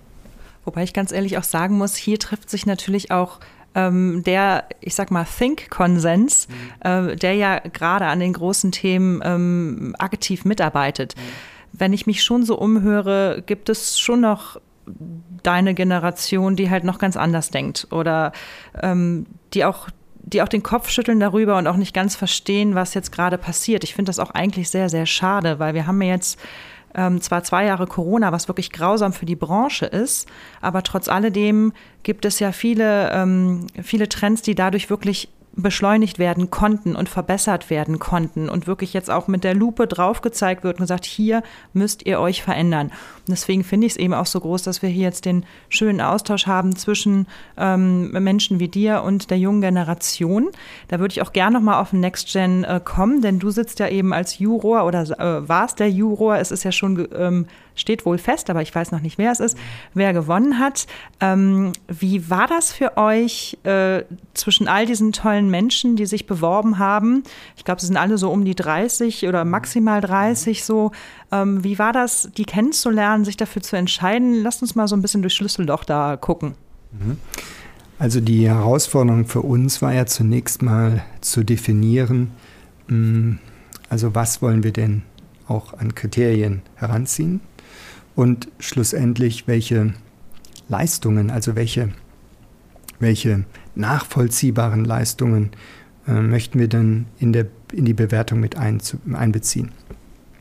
Wobei 0.64 0.82
ich 0.82 0.92
ganz 0.92 1.12
ehrlich 1.12 1.38
auch 1.38 1.44
sagen 1.44 1.78
muss, 1.78 1.96
hier 1.96 2.18
trifft 2.18 2.50
sich 2.50 2.66
natürlich 2.66 3.10
auch 3.10 3.40
ähm, 3.74 4.22
der, 4.24 4.64
ich 4.80 4.94
sag 4.94 5.10
mal, 5.10 5.24
Think-Konsens, 5.24 6.48
mhm. 6.48 7.10
äh, 7.10 7.16
der 7.16 7.34
ja 7.34 7.58
gerade 7.58 8.06
an 8.06 8.20
den 8.20 8.32
großen 8.32 8.72
Themen 8.72 9.20
ähm, 9.24 9.94
aktiv 9.98 10.44
mitarbeitet. 10.44 11.14
Mhm. 11.16 11.20
Wenn 11.72 11.92
ich 11.92 12.06
mich 12.06 12.22
schon 12.22 12.44
so 12.44 12.58
umhöre, 12.58 13.42
gibt 13.46 13.68
es 13.68 14.00
schon 14.00 14.20
noch 14.20 14.60
deine 15.42 15.74
Generation, 15.74 16.56
die 16.56 16.70
halt 16.70 16.84
noch 16.84 16.98
ganz 16.98 17.16
anders 17.16 17.50
denkt 17.50 17.88
oder 17.90 18.32
ähm, 18.80 19.26
die 19.54 19.64
auch 19.64 19.88
die 20.20 20.42
auch 20.42 20.48
den 20.48 20.62
Kopf 20.62 20.90
schütteln 20.90 21.20
darüber 21.20 21.56
und 21.56 21.66
auch 21.66 21.76
nicht 21.76 21.94
ganz 21.94 22.14
verstehen, 22.14 22.74
was 22.74 22.92
jetzt 22.92 23.12
gerade 23.12 23.38
passiert. 23.38 23.82
Ich 23.84 23.94
finde 23.94 24.10
das 24.10 24.18
auch 24.18 24.30
eigentlich 24.30 24.68
sehr, 24.68 24.90
sehr 24.90 25.06
schade, 25.06 25.58
weil 25.58 25.72
wir 25.72 25.86
haben 25.86 26.02
ja 26.02 26.08
jetzt 26.08 26.38
ähm, 26.94 27.20
zwar 27.20 27.44
zwei 27.44 27.64
Jahre 27.64 27.86
Corona, 27.86 28.32
was 28.32 28.48
wirklich 28.48 28.70
grausam 28.70 29.12
für 29.12 29.26
die 29.26 29.36
Branche 29.36 29.86
ist, 29.86 30.28
aber 30.60 30.82
trotz 30.82 31.08
alledem 31.08 31.72
gibt 32.02 32.24
es 32.24 32.40
ja 32.40 32.52
viele, 32.52 33.10
ähm, 33.12 33.66
viele 33.82 34.08
Trends, 34.08 34.42
die 34.42 34.54
dadurch 34.54 34.90
wirklich 34.90 35.30
beschleunigt 35.58 36.18
werden 36.18 36.50
konnten 36.50 36.94
und 36.94 37.08
verbessert 37.08 37.68
werden 37.68 37.98
konnten 37.98 38.48
und 38.48 38.66
wirklich 38.66 38.92
jetzt 38.92 39.10
auch 39.10 39.26
mit 39.26 39.42
der 39.42 39.54
Lupe 39.54 39.88
drauf 39.88 40.20
gezeigt 40.20 40.62
wird 40.62 40.76
und 40.76 40.84
gesagt, 40.84 41.04
hier 41.04 41.42
müsst 41.72 42.06
ihr 42.06 42.20
euch 42.20 42.42
verändern. 42.42 42.86
Und 42.86 43.28
deswegen 43.28 43.64
finde 43.64 43.86
ich 43.86 43.94
es 43.94 43.98
eben 43.98 44.14
auch 44.14 44.26
so 44.26 44.38
groß, 44.40 44.62
dass 44.62 44.82
wir 44.82 44.88
hier 44.88 45.02
jetzt 45.02 45.24
den 45.24 45.44
schönen 45.68 46.00
Austausch 46.00 46.46
haben 46.46 46.76
zwischen 46.76 47.26
ähm, 47.56 48.10
Menschen 48.12 48.60
wie 48.60 48.68
dir 48.68 49.02
und 49.02 49.30
der 49.30 49.38
jungen 49.38 49.60
Generation. 49.60 50.48
Da 50.86 51.00
würde 51.00 51.12
ich 51.12 51.22
auch 51.22 51.32
gerne 51.32 51.56
nochmal 51.58 51.80
auf 51.80 51.92
Next 51.92 52.32
Gen 52.32 52.62
äh, 52.62 52.80
kommen, 52.82 53.20
denn 53.20 53.40
du 53.40 53.50
sitzt 53.50 53.80
ja 53.80 53.88
eben 53.88 54.12
als 54.12 54.38
Juror 54.38 54.86
oder 54.86 55.02
äh, 55.02 55.48
warst 55.48 55.80
der 55.80 55.90
Juror. 55.90 56.36
Es 56.36 56.52
ist 56.52 56.62
ja 56.62 56.70
schon 56.70 57.08
ähm, 57.16 57.46
steht 57.78 58.04
wohl 58.04 58.18
fest, 58.18 58.50
aber 58.50 58.62
ich 58.62 58.74
weiß 58.74 58.92
noch 58.92 59.00
nicht, 59.00 59.18
wer 59.18 59.32
es 59.32 59.40
ist, 59.40 59.56
wer 59.94 60.12
gewonnen 60.12 60.58
hat. 60.58 60.86
Ähm, 61.20 61.72
wie 61.88 62.28
war 62.28 62.46
das 62.46 62.72
für 62.72 62.96
euch 62.96 63.58
äh, 63.64 64.02
zwischen 64.34 64.68
all 64.68 64.86
diesen 64.86 65.12
tollen 65.12 65.50
Menschen, 65.50 65.96
die 65.96 66.06
sich 66.06 66.26
beworben 66.26 66.78
haben? 66.78 67.22
Ich 67.56 67.64
glaube, 67.64 67.80
sie 67.80 67.86
sind 67.86 67.96
alle 67.96 68.18
so 68.18 68.30
um 68.30 68.44
die 68.44 68.54
30 68.54 69.26
oder 69.26 69.44
maximal 69.44 70.00
30 70.00 70.64
so. 70.64 70.92
Ähm, 71.30 71.62
wie 71.64 71.78
war 71.78 71.92
das, 71.92 72.30
die 72.36 72.44
kennenzulernen, 72.44 73.24
sich 73.24 73.36
dafür 73.36 73.62
zu 73.62 73.76
entscheiden? 73.76 74.42
Lasst 74.42 74.62
uns 74.62 74.74
mal 74.74 74.88
so 74.88 74.96
ein 74.96 75.02
bisschen 75.02 75.22
durch 75.22 75.34
Schlüsselloch 75.34 75.84
da 75.84 76.16
gucken. 76.16 76.54
Mhm. 76.92 77.18
Also 77.98 78.20
die 78.20 78.48
Herausforderung 78.48 79.26
für 79.26 79.42
uns 79.42 79.82
war 79.82 79.92
ja 79.92 80.06
zunächst 80.06 80.62
mal 80.62 81.04
zu 81.20 81.42
definieren, 81.42 82.30
mm, 82.86 83.32
also 83.88 84.14
was 84.14 84.40
wollen 84.40 84.62
wir 84.62 84.72
denn 84.72 85.02
auch 85.48 85.72
an 85.74 85.94
Kriterien 85.94 86.62
heranziehen 86.76 87.40
und 88.18 88.48
schlussendlich 88.58 89.46
welche 89.46 89.94
Leistungen, 90.68 91.30
also 91.30 91.54
welche, 91.54 91.90
welche 92.98 93.44
nachvollziehbaren 93.76 94.84
Leistungen 94.84 95.50
äh, 96.08 96.20
möchten 96.20 96.58
wir 96.58 96.66
dann 96.66 97.06
in, 97.20 97.32
der, 97.32 97.46
in 97.72 97.84
die 97.84 97.94
Bewertung 97.94 98.40
mit 98.40 98.56
ein, 98.56 98.82
einbeziehen. 99.12 99.70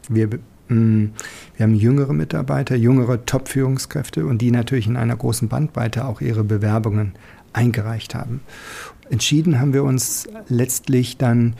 Wir, 0.10 0.27
mh, 0.69 0.75
mm, 0.75 1.13
wir 1.55 1.63
haben 1.63 1.75
jüngere 1.75 2.13
Mitarbeiter, 2.13 2.75
jüngere 2.75 3.24
Top-Führungskräfte 3.24 4.25
und 4.25 4.41
die 4.41 4.50
natürlich 4.50 4.88
in 4.88 4.98
einer 4.98 5.15
großen 5.15 5.48
Bandbreite 5.48 6.05
auch 6.05 6.19
ihre 6.19 6.43
Bewerbungen 6.43 7.13
eingereicht 7.53 8.15
haben. 8.15 8.41
Entschieden 9.12 9.60
haben 9.60 9.74
wir 9.74 9.84
uns 9.84 10.27
letztlich 10.50 11.17
dann 11.17 11.53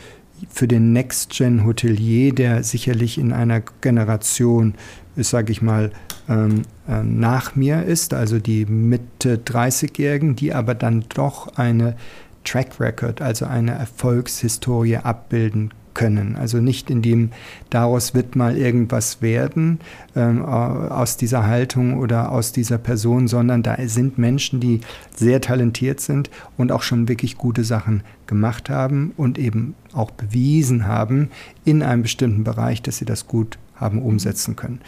für 0.50 0.67
den 0.67 0.94
Next-Gen-Hotelier, 0.94 2.34
der 2.34 2.63
sicherlich 2.63 3.17
in 3.17 3.34
einer 3.34 3.62
Generation, 3.82 4.75
sage 5.15 5.51
ich 5.51 5.62
mal, 5.62 5.91
ähm, 6.29 6.63
äh, 6.88 7.03
nach 7.03 7.56
mir 7.56 7.84
ist, 7.84 8.13
also 8.13 8.39
die 8.39 8.65
Mitte 8.65 9.38
30-Jährigen, 9.38 10.36
die 10.36 10.53
aber 10.53 10.75
dann 10.75 11.06
doch 11.13 11.56
eine 11.58 11.96
Track 12.44 12.79
Record, 12.79 13.22
also 13.22 13.46
eine 13.46 13.72
Erfolgshistorie 13.72 14.98
abbilden 14.98 15.72
können. 15.97 16.35
Also 16.35 16.59
nicht 16.59 16.91
in 16.91 17.01
dem, 17.01 17.31
daraus 17.71 18.13
wird 18.13 18.35
mal 18.35 18.55
irgendwas 18.55 19.19
werden 19.23 19.79
ähm, 20.15 20.45
aus 20.45 21.17
dieser 21.17 21.47
Haltung 21.47 21.97
oder 21.97 22.31
aus 22.31 22.51
dieser 22.51 22.77
Person, 22.77 23.27
sondern 23.27 23.63
da 23.63 23.77
sind 23.87 24.19
Menschen, 24.19 24.59
die 24.59 24.81
sehr 25.15 25.41
talentiert 25.41 25.99
sind 25.99 26.29
und 26.55 26.71
auch 26.71 26.83
schon 26.83 27.07
wirklich 27.07 27.35
gute 27.35 27.63
Sachen 27.63 28.03
gemacht 28.27 28.69
haben 28.69 29.11
und 29.17 29.39
eben 29.39 29.73
auch 29.91 30.11
bewiesen 30.11 30.85
haben 30.85 31.29
in 31.65 31.81
einem 31.81 32.03
bestimmten 32.03 32.43
Bereich, 32.43 32.83
dass 32.83 32.97
sie 32.97 33.05
das 33.05 33.27
gut 33.27 33.57
haben 33.75 33.99
umsetzen 33.99 34.55
können. 34.55 34.81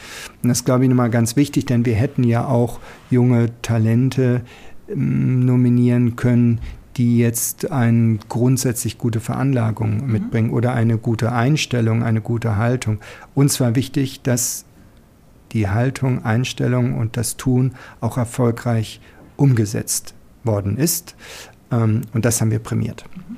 Und 0.43 0.49
das 0.49 0.63
glaube 0.63 0.83
ich, 0.83 0.89
nochmal 0.89 1.09
ganz 1.09 1.35
wichtig, 1.35 1.65
denn 1.65 1.87
wir 1.87 1.95
hätten 1.95 2.23
ja 2.23 2.45
auch 2.45 2.79
junge 3.09 3.49
Talente 3.63 4.41
ähm, 4.87 5.43
nominieren 5.43 6.15
können, 6.15 6.59
die 6.99 7.17
jetzt 7.17 7.71
eine 7.71 8.19
grundsätzlich 8.29 8.97
gute 8.97 9.21
Veranlagung 9.21 10.05
mhm. 10.05 10.11
mitbringen 10.11 10.49
oder 10.51 10.73
eine 10.73 10.97
gute 10.97 11.31
Einstellung, 11.31 12.03
eine 12.03 12.21
gute 12.21 12.57
Haltung. 12.57 12.99
Uns 13.33 13.59
war 13.59 13.75
wichtig, 13.75 14.21
dass 14.21 14.65
die 15.53 15.69
Haltung, 15.69 16.23
Einstellung 16.23 16.97
und 16.97 17.17
das 17.17 17.37
Tun 17.37 17.73
auch 18.01 18.17
erfolgreich 18.17 18.99
umgesetzt 19.37 20.13
worden 20.43 20.77
ist. 20.77 21.15
Ähm, 21.71 22.01
und 22.13 22.25
das 22.25 22.41
haben 22.41 22.51
wir 22.51 22.59
prämiert. 22.59 23.05
Mhm 23.15 23.37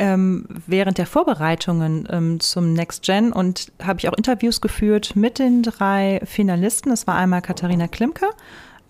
ähm, 0.00 0.46
während 0.66 0.96
der 0.96 1.04
Vorbereitungen 1.04 2.08
ähm, 2.10 2.40
zum 2.40 2.72
Next 2.72 3.02
Gen 3.02 3.32
und 3.32 3.70
habe 3.82 3.98
ich 3.98 4.08
auch 4.08 4.16
Interviews 4.16 4.62
geführt 4.62 5.14
mit 5.14 5.38
den 5.38 5.62
drei 5.62 6.22
Finalisten. 6.24 6.90
Es 6.90 7.06
war 7.06 7.16
einmal 7.16 7.42
Katharina 7.42 7.86
Klimke 7.86 8.24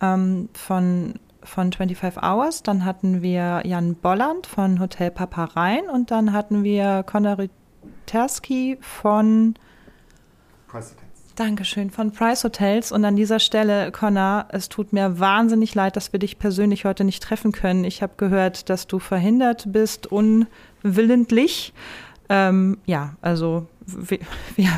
ähm, 0.01 0.47
von 0.53 1.15
von 1.43 1.71
25 1.71 2.21
Hours, 2.21 2.63
dann 2.63 2.85
hatten 2.85 3.21
wir 3.21 3.61
Jan 3.65 3.95
Bolland 3.95 4.47
von 4.47 4.79
Hotel 4.79 5.11
Papa 5.11 5.45
Rhein 5.45 5.89
und 5.89 6.11
dann 6.11 6.33
hatten 6.33 6.63
wir 6.63 7.03
Conor 7.03 7.37
Riterski 7.39 8.77
von 8.81 9.55
Dankeschön, 11.35 11.89
von 11.89 12.11
Price 12.11 12.43
Hotels. 12.43 12.91
Und 12.91 13.05
an 13.05 13.15
dieser 13.15 13.39
Stelle, 13.39 13.91
Connor, 13.91 14.47
es 14.49 14.69
tut 14.69 14.93
mir 14.93 15.19
wahnsinnig 15.19 15.73
leid, 15.73 15.95
dass 15.95 16.11
wir 16.13 16.19
dich 16.19 16.37
persönlich 16.37 16.85
heute 16.85 17.03
nicht 17.03 17.23
treffen 17.23 17.51
können. 17.51 17.83
Ich 17.83 18.03
habe 18.03 18.13
gehört, 18.17 18.69
dass 18.69 18.85
du 18.85 18.99
verhindert 18.99 19.65
bist, 19.71 20.07
unwillentlich. 20.07 21.73
Ähm, 22.29 22.77
ja, 22.85 23.15
also 23.21 23.67
wir, 23.85 24.19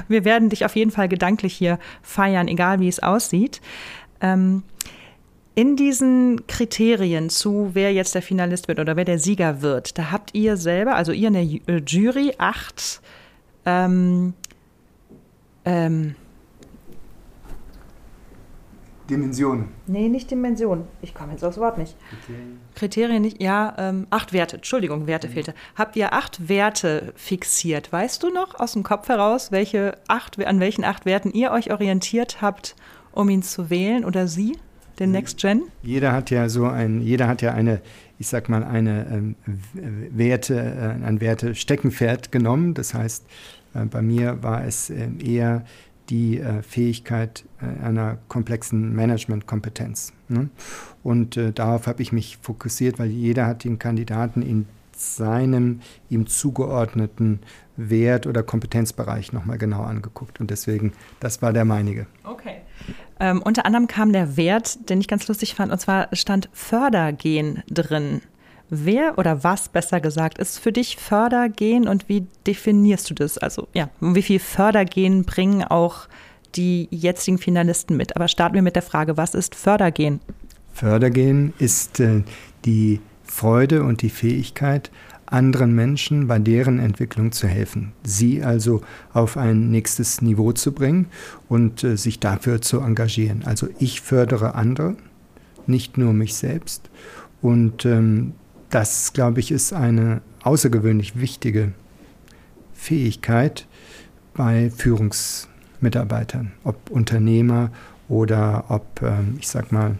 wir, 0.08 0.26
werden 0.26 0.50
dich 0.50 0.64
auf 0.64 0.76
jeden 0.76 0.92
Fall 0.92 1.10
gedanklich 1.10 1.54
hier 1.54 1.80
feiern, 2.02 2.48
egal 2.48 2.80
wie 2.80 2.88
es 2.88 3.02
aussieht. 3.02 3.60
Ähm, 4.22 4.64
in 5.56 5.76
diesen 5.76 6.48
Kriterien 6.48 7.30
zu, 7.30 7.72
wer 7.74 7.94
jetzt 7.94 8.16
der 8.16 8.22
Finalist 8.22 8.68
wird 8.68 8.80
oder 8.80 8.96
wer 8.96 9.06
der 9.06 9.20
Sieger 9.20 9.62
wird, 9.62 9.98
da 9.98 10.12
habt 10.12 10.34
ihr 10.34 10.58
selber, 10.58 10.96
also 10.96 11.12
ihr 11.12 11.28
in 11.28 11.34
der 11.34 11.44
äh, 11.44 11.82
Jury, 11.86 12.34
acht 12.38 13.02
ähm, 13.66 14.34
ähm, 15.66 16.16
Dimensionen. 19.10 19.68
Nee, 19.86 20.08
nicht 20.08 20.32
Dimensionen. 20.32 20.86
Ich 21.02 21.14
komme 21.14 21.34
jetzt 21.34 21.44
aufs 21.44 21.58
Wort 21.58 21.78
nicht. 21.78 21.96
Kriterien, 22.10 22.60
Kriterien 22.74 23.22
nicht, 23.22 23.42
ja, 23.42 23.76
ähm, 23.78 24.08
acht 24.10 24.32
Werte. 24.32 24.56
Entschuldigung, 24.56 25.08
Werte 25.08 25.28
mhm. 25.28 25.34
fehlte. 25.34 25.54
Habt 25.76 25.96
ihr 25.98 26.14
acht 26.14 26.48
Werte 26.48 27.14
fixiert? 27.16 27.92
Weißt 27.92 28.24
du 28.24 28.30
noch 28.30 28.60
aus 28.60 28.74
dem 28.74 28.84
Kopf 28.84 29.10
heraus, 29.10 29.52
welche 29.52 29.98
acht, 30.08 30.44
an 30.44 30.60
welchen 30.60 30.86
acht 30.86 31.06
Werten 31.06 31.32
ihr 31.32 31.52
euch 31.52 31.72
orientiert 31.72 32.42
habt, 32.42 32.76
um 33.12 33.30
ihn 33.30 33.44
zu 33.44 33.70
wählen 33.70 34.06
oder 34.06 34.28
sie, 34.28 34.58
den. 35.00 35.12
Next 35.12 35.38
Gen? 35.40 35.64
Jeder 35.82 36.12
hat 36.12 36.30
ja 36.30 36.50
so 36.50 36.66
ein, 36.66 37.02
jeder 37.02 37.28
hat 37.28 37.42
ja 37.42 37.54
eine, 37.54 37.82
ich 38.20 38.28
sag 38.28 38.50
mal, 38.50 38.64
eine 38.64 39.08
ähm, 39.12 39.36
Werte, 40.12 40.56
äh, 40.56 41.06
ein 41.06 41.22
Werte 41.22 41.56
Steckenpferd 41.56 42.32
genommen. 42.32 42.74
Das 42.74 42.94
heißt, 42.94 43.26
äh, 43.74 43.86
bei 43.86 44.02
mir 44.02 44.44
war 44.44 44.66
es 44.66 44.90
äh, 44.90 45.08
eher 45.24 45.66
die 46.10 46.40
äh, 46.40 46.62
Fähigkeit 46.62 47.46
äh, 47.62 47.84
einer 47.84 48.18
komplexen 48.28 48.96
Managementkompetenz. 48.96 50.14
Ne? 50.28 50.50
Und 51.02 51.38
äh, 51.38 51.52
darauf 51.52 51.88
habe 51.88 52.02
ich 52.02 52.12
mich 52.12 52.38
fokussiert, 52.42 53.00
weil 53.00 53.10
jeder 53.10 53.46
hat 53.46 53.64
den 53.64 53.80
Kandidaten 53.80 54.42
in 54.42 54.66
seinem 54.96 55.82
ihm 56.10 56.28
zugeordneten 56.28 57.40
Wert 57.76 58.28
oder 58.28 58.44
Kompetenzbereich 58.44 59.34
nochmal 59.34 59.58
genau 59.58 59.84
angeguckt. 59.84 60.40
Und 60.40 60.52
deswegen, 60.52 60.94
das 61.20 61.42
war 61.42 61.54
der 61.54 61.66
meinige. 61.66 62.06
Okay. 62.24 62.58
Ähm, 63.20 63.42
unter 63.42 63.66
anderem 63.66 63.88
kam 63.88 64.12
der 64.12 64.38
Wert, 64.38 64.90
den 64.90 65.00
ich 65.00 65.08
ganz 65.08 65.28
lustig 65.28 65.56
fand, 65.56 65.72
und 65.72 65.80
zwar 65.80 66.08
stand 66.14 66.50
Fördergen 66.52 67.64
drin. 67.70 68.22
Wer 68.70 69.18
oder 69.18 69.44
was, 69.44 69.70
besser 69.70 70.02
gesagt, 70.02 70.40
ist 70.40 70.58
für 70.58 70.72
dich 70.72 70.98
Fördergen 70.98 71.88
und 71.88 72.10
wie 72.10 72.26
definierst 72.48 73.10
du 73.10 73.14
das? 73.14 73.38
Also 73.38 73.68
ja, 73.74 73.90
wie 74.00 74.22
viel 74.22 74.40
Fördergen 74.40 75.26
bringen 75.26 75.64
auch 75.64 76.08
die 76.56 76.88
jetzigen 76.90 77.38
Finalisten 77.38 77.98
mit? 77.98 78.16
Aber 78.16 78.28
starten 78.28 78.56
wir 78.56 78.62
mit 78.62 78.76
der 78.76 78.82
Frage, 78.82 79.16
was 79.16 79.36
ist 79.36 79.54
Fördergen? 79.54 80.22
Fördergen 80.74 81.54
ist 81.60 82.00
äh, 82.00 82.24
die 82.66 83.00
Freude 83.24 83.84
und 83.84 84.02
die 84.02 84.10
Fähigkeit, 84.10 84.92
anderen 85.26 85.74
Menschen 85.74 86.28
bei 86.28 86.40
deren 86.40 86.80
Entwicklung 86.80 87.32
zu 87.32 87.48
helfen, 87.48 87.94
sie 88.04 88.44
also 88.44 88.82
auf 89.14 89.38
ein 89.38 89.72
nächstes 89.72 90.22
Niveau 90.22 90.52
zu 90.52 90.72
bringen 90.72 91.08
und 91.50 91.84
äh, 91.84 91.98
sich 91.98 92.20
dafür 92.20 92.62
zu 92.62 92.80
engagieren. 92.80 93.44
Also 93.46 93.68
ich 93.80 94.02
fördere 94.02 94.56
andere, 94.56 94.96
nicht 95.66 95.98
nur 95.98 96.14
mich 96.14 96.36
selbst. 96.36 96.90
Und 97.42 97.86
ähm, 97.86 98.34
das, 98.70 99.14
glaube 99.14 99.40
ich, 99.40 99.52
ist 99.52 99.74
eine 99.74 100.22
außergewöhnlich 100.44 101.20
wichtige 101.20 101.74
Fähigkeit 102.74 103.68
bei 104.34 104.72
Führungsmitarbeitern, 104.72 106.52
ob 106.64 106.90
Unternehmer 106.90 107.72
oder 108.10 108.66
ob, 108.70 109.02
ähm, 109.02 109.38
ich 109.40 109.48
sag 109.48 109.72
mal, 109.72 109.98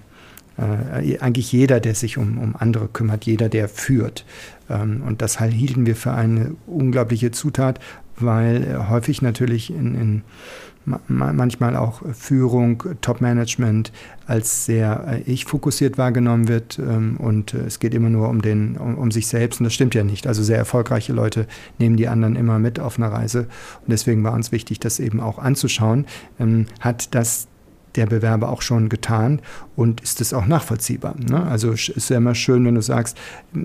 äh, 0.58 1.18
eigentlich 1.20 1.52
jeder, 1.52 1.80
der 1.80 1.96
sich 1.96 2.18
um, 2.18 2.38
um 2.38 2.56
andere 2.56 2.88
kümmert, 2.88 3.26
jeder, 3.26 3.50
der 3.50 3.70
führt. 3.70 4.26
Ähm, 4.70 5.04
und 5.06 5.22
das 5.22 5.40
hielten 5.40 5.86
wir 5.86 5.96
für 5.96 6.14
eine 6.14 6.56
unglaubliche 6.68 7.32
Zutat, 7.32 7.80
weil 8.18 8.64
äh, 8.64 8.90
häufig 8.90 9.22
natürlich 9.22 9.70
in, 9.72 9.96
in 9.96 10.22
manchmal 11.08 11.76
auch 11.76 12.02
Führung, 12.14 12.84
Top-Management 13.02 13.92
als 14.28 14.66
sehr 14.66 15.06
äh, 15.08 15.32
ich-fokussiert 15.32 15.98
wahrgenommen 15.98 16.48
wird 16.48 16.80
ähm, 16.80 17.18
und 17.18 17.54
äh, 17.54 17.60
es 17.60 17.80
geht 17.80 17.94
immer 17.94 18.10
nur 18.10 18.30
um, 18.30 18.42
den, 18.42 18.78
um, 18.78 18.98
um, 18.98 19.12
sich 19.12 19.28
selbst 19.28 19.60
und 19.60 19.66
das 19.66 19.74
stimmt 19.74 19.96
ja 19.96 20.04
nicht. 20.04 20.28
Also 20.28 20.44
sehr 20.44 20.58
erfolgreiche 20.58 21.14
Leute 21.14 21.48
nehmen 21.80 21.96
die 21.96 22.08
anderen 22.08 22.36
immer 22.36 22.60
mit 22.60 22.80
auf 22.80 22.98
einer 22.98 23.12
Reise 23.12 23.48
und 23.82 23.92
deswegen 23.92 24.24
war 24.24 24.34
uns 24.34 24.52
wichtig, 24.52 24.80
das 24.80 25.00
eben 25.00 25.22
auch 25.22 25.40
anzuschauen. 25.40 26.06
Ähm, 26.40 26.66
hat 26.80 27.16
das 27.16 27.48
der 27.96 28.06
Bewerber 28.08 28.50
auch 28.50 28.62
schon 28.62 28.90
getan 28.90 29.42
und 29.76 30.02
ist 30.02 30.22
es 30.22 30.34
auch 30.34 30.46
nachvollziehbar. 30.46 31.16
Ne? 31.18 31.44
Also 31.44 31.72
es 31.72 31.90
ist 31.90 32.10
ja 32.10 32.18
immer 32.18 32.36
schön, 32.36 32.66
wenn 32.66 32.76
du 32.76 32.82
sagst, 32.82 33.18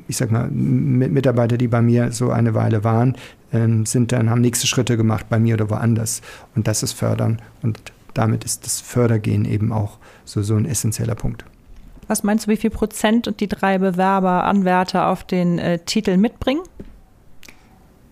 ich 0.07 0.17
sag 0.17 0.31
mal, 0.31 0.49
Mitarbeiter, 0.51 1.57
die 1.57 1.69
bei 1.69 1.83
mir 1.83 2.13
so 2.13 2.31
eine 2.31 2.55
Weile 2.55 2.85
waren, 2.85 3.17
ähm, 3.53 3.87
sind 3.87 4.13
dann, 4.13 4.31
haben 4.31 4.41
nächste 4.41 4.67
Schritte 4.67 4.97
gemacht 4.97 5.27
bei 5.29 5.39
mir 5.39 5.55
oder 5.55 5.71
woanders. 5.71 6.23
Und 6.55 6.69
das 6.69 6.83
ist 6.83 6.93
Fördern 6.93 7.41
und 7.63 7.81
damit 8.15 8.45
ist 8.45 8.65
das 8.65 8.81
Fördergehen 8.81 9.45
eben 9.45 9.73
auch 9.73 9.99
so, 10.25 10.43
so 10.43 10.57
ein 10.57 10.65
essentieller 10.65 11.15
Punkt. 11.15 11.45
Was 12.09 12.23
meinst 12.23 12.47
du, 12.47 12.51
wie 12.51 12.57
viel 12.57 12.71
Prozent 12.71 13.35
die 13.39 13.49
drei 13.49 13.79
Bewerber, 13.79 14.45
Anwärter 14.45 15.09
auf 15.09 15.25
den 15.25 15.59
äh, 15.59 15.79
Titel 15.79 16.17
mitbringen? 16.17 16.63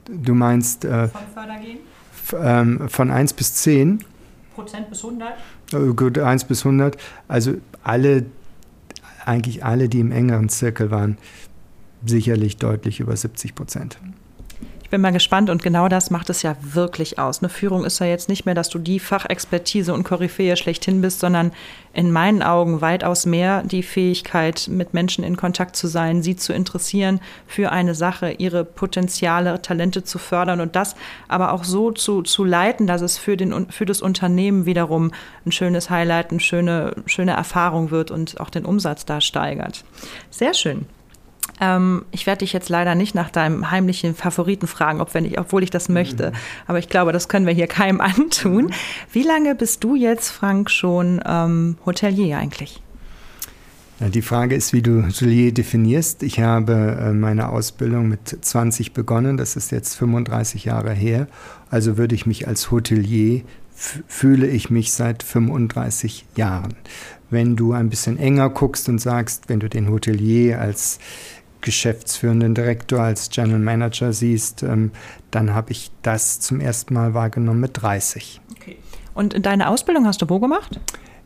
Du 0.08 0.34
meinst 0.34 0.84
äh, 0.84 1.08
von 1.08 1.20
Fördergehen? 1.34 1.78
Ähm, 2.40 2.88
von 2.88 3.10
1 3.10 3.32
bis 3.32 3.54
10. 3.54 4.04
Prozent 4.56 4.90
bis 4.90 5.04
100? 5.04 5.34
Äh, 5.72 5.94
gut, 5.94 6.18
1 6.18 6.44
bis 6.46 6.66
100. 6.66 6.96
Also 7.28 7.54
alle, 7.84 8.26
eigentlich 9.24 9.64
alle, 9.64 9.88
die 9.88 10.00
im 10.00 10.10
engeren 10.10 10.48
Zirkel 10.48 10.90
waren, 10.90 11.18
sicherlich 12.04 12.56
deutlich 12.56 12.98
über 12.98 13.16
70 13.16 13.54
Prozent. 13.54 13.98
Ich 14.86 14.90
bin 14.90 15.00
mal 15.00 15.10
gespannt 15.10 15.50
und 15.50 15.64
genau 15.64 15.88
das 15.88 16.10
macht 16.10 16.30
es 16.30 16.42
ja 16.42 16.54
wirklich 16.60 17.18
aus. 17.18 17.40
Eine 17.40 17.48
Führung 17.48 17.84
ist 17.84 17.98
ja 17.98 18.06
jetzt 18.06 18.28
nicht 18.28 18.46
mehr, 18.46 18.54
dass 18.54 18.68
du 18.68 18.78
die 18.78 19.00
Fachexpertise 19.00 19.92
und 19.92 20.04
Koryphäe 20.04 20.56
schlechthin 20.56 21.00
bist, 21.00 21.18
sondern 21.18 21.50
in 21.92 22.12
meinen 22.12 22.40
Augen 22.40 22.82
weitaus 22.82 23.26
mehr 23.26 23.64
die 23.64 23.82
Fähigkeit, 23.82 24.68
mit 24.70 24.94
Menschen 24.94 25.24
in 25.24 25.36
Kontakt 25.36 25.74
zu 25.74 25.88
sein, 25.88 26.22
sie 26.22 26.36
zu 26.36 26.52
interessieren 26.52 27.18
für 27.48 27.72
eine 27.72 27.96
Sache, 27.96 28.30
ihre 28.30 28.64
Potenziale, 28.64 29.60
Talente 29.60 30.04
zu 30.04 30.20
fördern 30.20 30.60
und 30.60 30.76
das 30.76 30.94
aber 31.26 31.52
auch 31.52 31.64
so 31.64 31.90
zu, 31.90 32.22
zu 32.22 32.44
leiten, 32.44 32.86
dass 32.86 33.02
es 33.02 33.18
für, 33.18 33.36
den, 33.36 33.66
für 33.72 33.86
das 33.86 34.00
Unternehmen 34.00 34.66
wiederum 34.66 35.10
ein 35.44 35.50
schönes 35.50 35.90
Highlight, 35.90 36.30
eine 36.30 36.38
schöne, 36.38 36.94
schöne 37.06 37.32
Erfahrung 37.32 37.90
wird 37.90 38.12
und 38.12 38.40
auch 38.40 38.50
den 38.50 38.64
Umsatz 38.64 39.04
da 39.04 39.20
steigert. 39.20 39.84
Sehr 40.30 40.54
schön. 40.54 40.86
Ähm, 41.60 42.04
ich 42.10 42.26
werde 42.26 42.40
dich 42.40 42.52
jetzt 42.52 42.68
leider 42.68 42.94
nicht 42.94 43.14
nach 43.14 43.30
deinem 43.30 43.70
heimlichen 43.70 44.14
Favoriten 44.14 44.66
fragen, 44.66 45.00
ob 45.00 45.14
wenn 45.14 45.24
ich, 45.24 45.38
obwohl 45.38 45.62
ich 45.62 45.70
das 45.70 45.88
möchte. 45.88 46.30
Mhm. 46.30 46.36
Aber 46.66 46.78
ich 46.78 46.88
glaube, 46.88 47.12
das 47.12 47.28
können 47.28 47.46
wir 47.46 47.54
hier 47.54 47.66
keinem 47.66 48.00
antun. 48.02 48.72
Wie 49.12 49.22
lange 49.22 49.54
bist 49.54 49.82
du 49.84 49.94
jetzt, 49.94 50.30
Frank, 50.30 50.70
schon 50.70 51.20
ähm, 51.26 51.76
Hotelier 51.86 52.38
eigentlich? 52.38 52.82
Ja, 53.98 54.10
die 54.10 54.20
Frage 54.20 54.54
ist, 54.54 54.74
wie 54.74 54.82
du 54.82 55.06
Hotelier 55.06 55.54
definierst. 55.54 56.22
Ich 56.22 56.40
habe 56.40 56.98
äh, 57.00 57.12
meine 57.12 57.48
Ausbildung 57.48 58.08
mit 58.08 58.44
20 58.44 58.92
begonnen. 58.92 59.38
Das 59.38 59.56
ist 59.56 59.72
jetzt 59.72 59.94
35 59.94 60.66
Jahre 60.66 60.92
her. 60.92 61.28
Also 61.70 61.96
würde 61.96 62.14
ich 62.14 62.26
mich 62.26 62.46
als 62.46 62.70
Hotelier 62.70 63.42
fühle 63.76 64.46
ich 64.46 64.70
mich 64.70 64.92
seit 64.92 65.22
35 65.22 66.24
Jahren. 66.36 66.74
Wenn 67.28 67.56
du 67.56 67.72
ein 67.72 67.90
bisschen 67.90 68.18
enger 68.18 68.48
guckst 68.50 68.88
und 68.88 69.00
sagst, 69.00 69.48
wenn 69.48 69.60
du 69.60 69.68
den 69.68 69.90
Hotelier 69.90 70.60
als 70.60 70.98
geschäftsführenden 71.60 72.54
Direktor, 72.54 73.00
als 73.00 73.30
General 73.30 73.58
Manager 73.58 74.12
siehst, 74.12 74.62
ähm, 74.62 74.92
dann 75.30 75.54
habe 75.54 75.72
ich 75.72 75.90
das 76.02 76.40
zum 76.40 76.60
ersten 76.60 76.94
Mal 76.94 77.14
wahrgenommen 77.14 77.60
mit 77.60 77.82
30. 77.82 78.40
Okay. 78.56 78.76
Und 79.14 79.46
deine 79.46 79.68
Ausbildung 79.68 80.06
hast 80.06 80.22
du 80.22 80.28
wo 80.28 80.38
gemacht? 80.38 80.78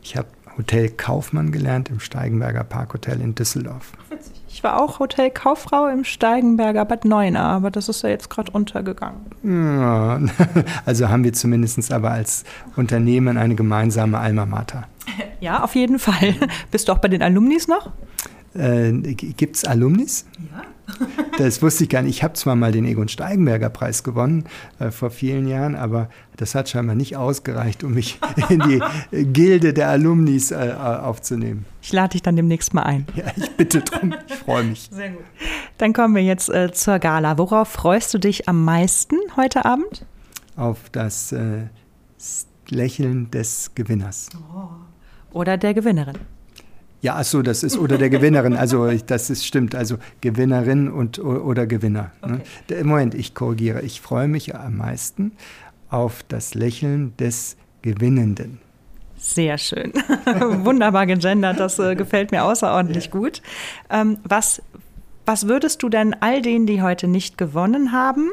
Ich 0.03 0.17
habe 0.17 0.29
Hotelkaufmann 0.57 1.53
gelernt 1.53 1.89
im 1.89 2.01
Steigenberger 2.01 2.65
Parkhotel 2.65 3.21
in 3.21 3.35
Düsseldorf. 3.35 3.93
Witzig. 4.09 4.41
Ich 4.53 4.65
war 4.65 4.81
auch 4.83 4.99
Hotelkauffrau 4.99 5.87
im 5.87 6.05
Steigenberger 6.05 6.85
Bad 6.85 7.05
Neuenahr, 7.05 7.53
aber 7.53 7.71
das 7.71 7.89
ist 7.89 8.03
ja 8.03 8.11
jetzt 8.11 8.29
gerade 8.29 8.51
untergegangen. 8.51 9.21
Ja, 9.43 10.21
also 10.85 11.09
haben 11.09 11.25
wir 11.25 11.33
zumindest 11.33 11.93
aber 11.93 12.11
als 12.11 12.45
Unternehmen 12.77 13.37
eine 13.39 13.55
gemeinsame 13.55 14.19
Alma 14.19 14.47
Mater. 14.47 14.87
Ja, 15.41 15.63
auf 15.65 15.75
jeden 15.75 15.99
Fall. 15.99 16.35
Bist 16.71 16.89
du 16.89 16.93
auch 16.93 16.99
bei 16.99 17.09
den 17.09 17.23
Alumnis 17.23 17.67
noch? 17.67 17.93
Äh, 18.55 18.93
Gibt 18.93 19.57
es 19.57 19.65
Alumnis? 19.65 20.27
Ja. 20.53 20.65
das 21.39 21.63
wusste 21.63 21.85
ich 21.85 21.91
gar 21.91 22.03
nicht. 22.03 22.17
Ich 22.17 22.23
habe 22.23 22.35
zwar 22.35 22.57
mal 22.57 22.73
den 22.73 22.85
Egon 22.85 23.09
Steigenberger 23.09 23.71
Preis 23.71 24.03
gewonnen 24.03 24.45
äh, 24.79 24.91
vor 24.91 25.11
vielen 25.11 25.49
Jahren, 25.49 25.77
aber 25.77 26.09
das 26.37 26.55
hat 26.55 26.69
scheinbar 26.69 26.97
nicht 26.97 27.17
ausgereicht, 27.17 27.85
um 27.85 27.95
mich 27.95 28.19
in 28.49 28.61
die 28.61 29.25
Gilde 29.25 29.73
der 29.73 29.89
Alumnis 29.89 30.51
äh, 30.51 30.75
aufzunehmen. 30.75 31.65
Ich 31.83 31.93
lade 31.93 32.11
dich 32.13 32.23
dann 32.23 32.37
demnächst 32.37 32.75
mal 32.75 32.83
ein. 32.83 33.07
Ja, 33.15 33.25
ich 33.37 33.51
bitte 33.57 33.81
drum. 33.81 34.15
Ich 34.27 34.35
freue 34.35 34.65
mich. 34.65 34.89
Sehr 34.93 35.11
gut. 35.11 35.25
Dann 35.79 35.93
kommen 35.93 36.15
wir 36.15 36.23
jetzt 36.23 36.49
äh, 36.49 36.73
zur 36.73 36.99
Gala. 36.99 37.39
Worauf 37.39 37.69
freust 37.69 38.13
du 38.15 38.19
dich 38.19 38.49
am 38.49 38.65
meisten 38.65 39.17
heute 39.37 39.65
Abend? 39.65 40.05
Auf 40.57 40.91
das 40.91 41.33
äh, 41.33 41.67
Lächeln 42.69 43.31
des 43.31 43.73
Gewinners. 43.75 44.29
Oh. 44.55 44.69
Oder 45.33 45.57
der 45.57 45.75
Gewinnerin. 45.75 46.19
Ja, 47.03 47.17
ach 47.17 47.25
so, 47.25 47.41
das 47.41 47.63
ist 47.63 47.79
oder 47.79 47.97
der 47.97 48.11
Gewinnerin. 48.11 48.55
Also 48.55 48.91
das 48.91 49.31
ist 49.31 49.47
stimmt. 49.47 49.75
Also 49.75 49.97
Gewinnerin 50.21 50.91
und 50.91 51.19
oder 51.19 51.67
Gewinner. 51.67 52.13
Ne? 52.27 52.43
Okay. 52.69 52.85
Moment, 52.85 53.15
ich 53.15 53.35
korrigiere. 53.35 53.81
Ich 53.83 54.01
freue 54.01 54.29
mich 54.29 54.55
am 54.55 54.77
meisten 54.77 55.33
auf 55.89 56.23
das 56.29 56.55
Lächeln 56.55 57.17
des 57.17 57.57
Gewinnenden. 57.83 58.59
Sehr 59.17 59.59
schön. 59.59 59.93
Wunderbar 60.65 61.07
gegendert. 61.07 61.59
Das 61.59 61.79
äh, 61.79 61.95
gefällt 61.95 62.33
mir 62.33 62.45
außerordentlich 62.45 63.07
ja. 63.07 63.11
gut. 63.11 63.43
Ähm, 63.91 64.19
was, 64.25 64.63
was 65.27 65.49
würdest 65.49 65.83
du 65.83 65.89
denn 65.89 66.15
all 66.21 66.43
denen, 66.43 66.67
die 66.67 66.83
heute 66.83 67.07
nicht 67.07 67.39
gewonnen 67.39 67.93
haben, 67.93 68.31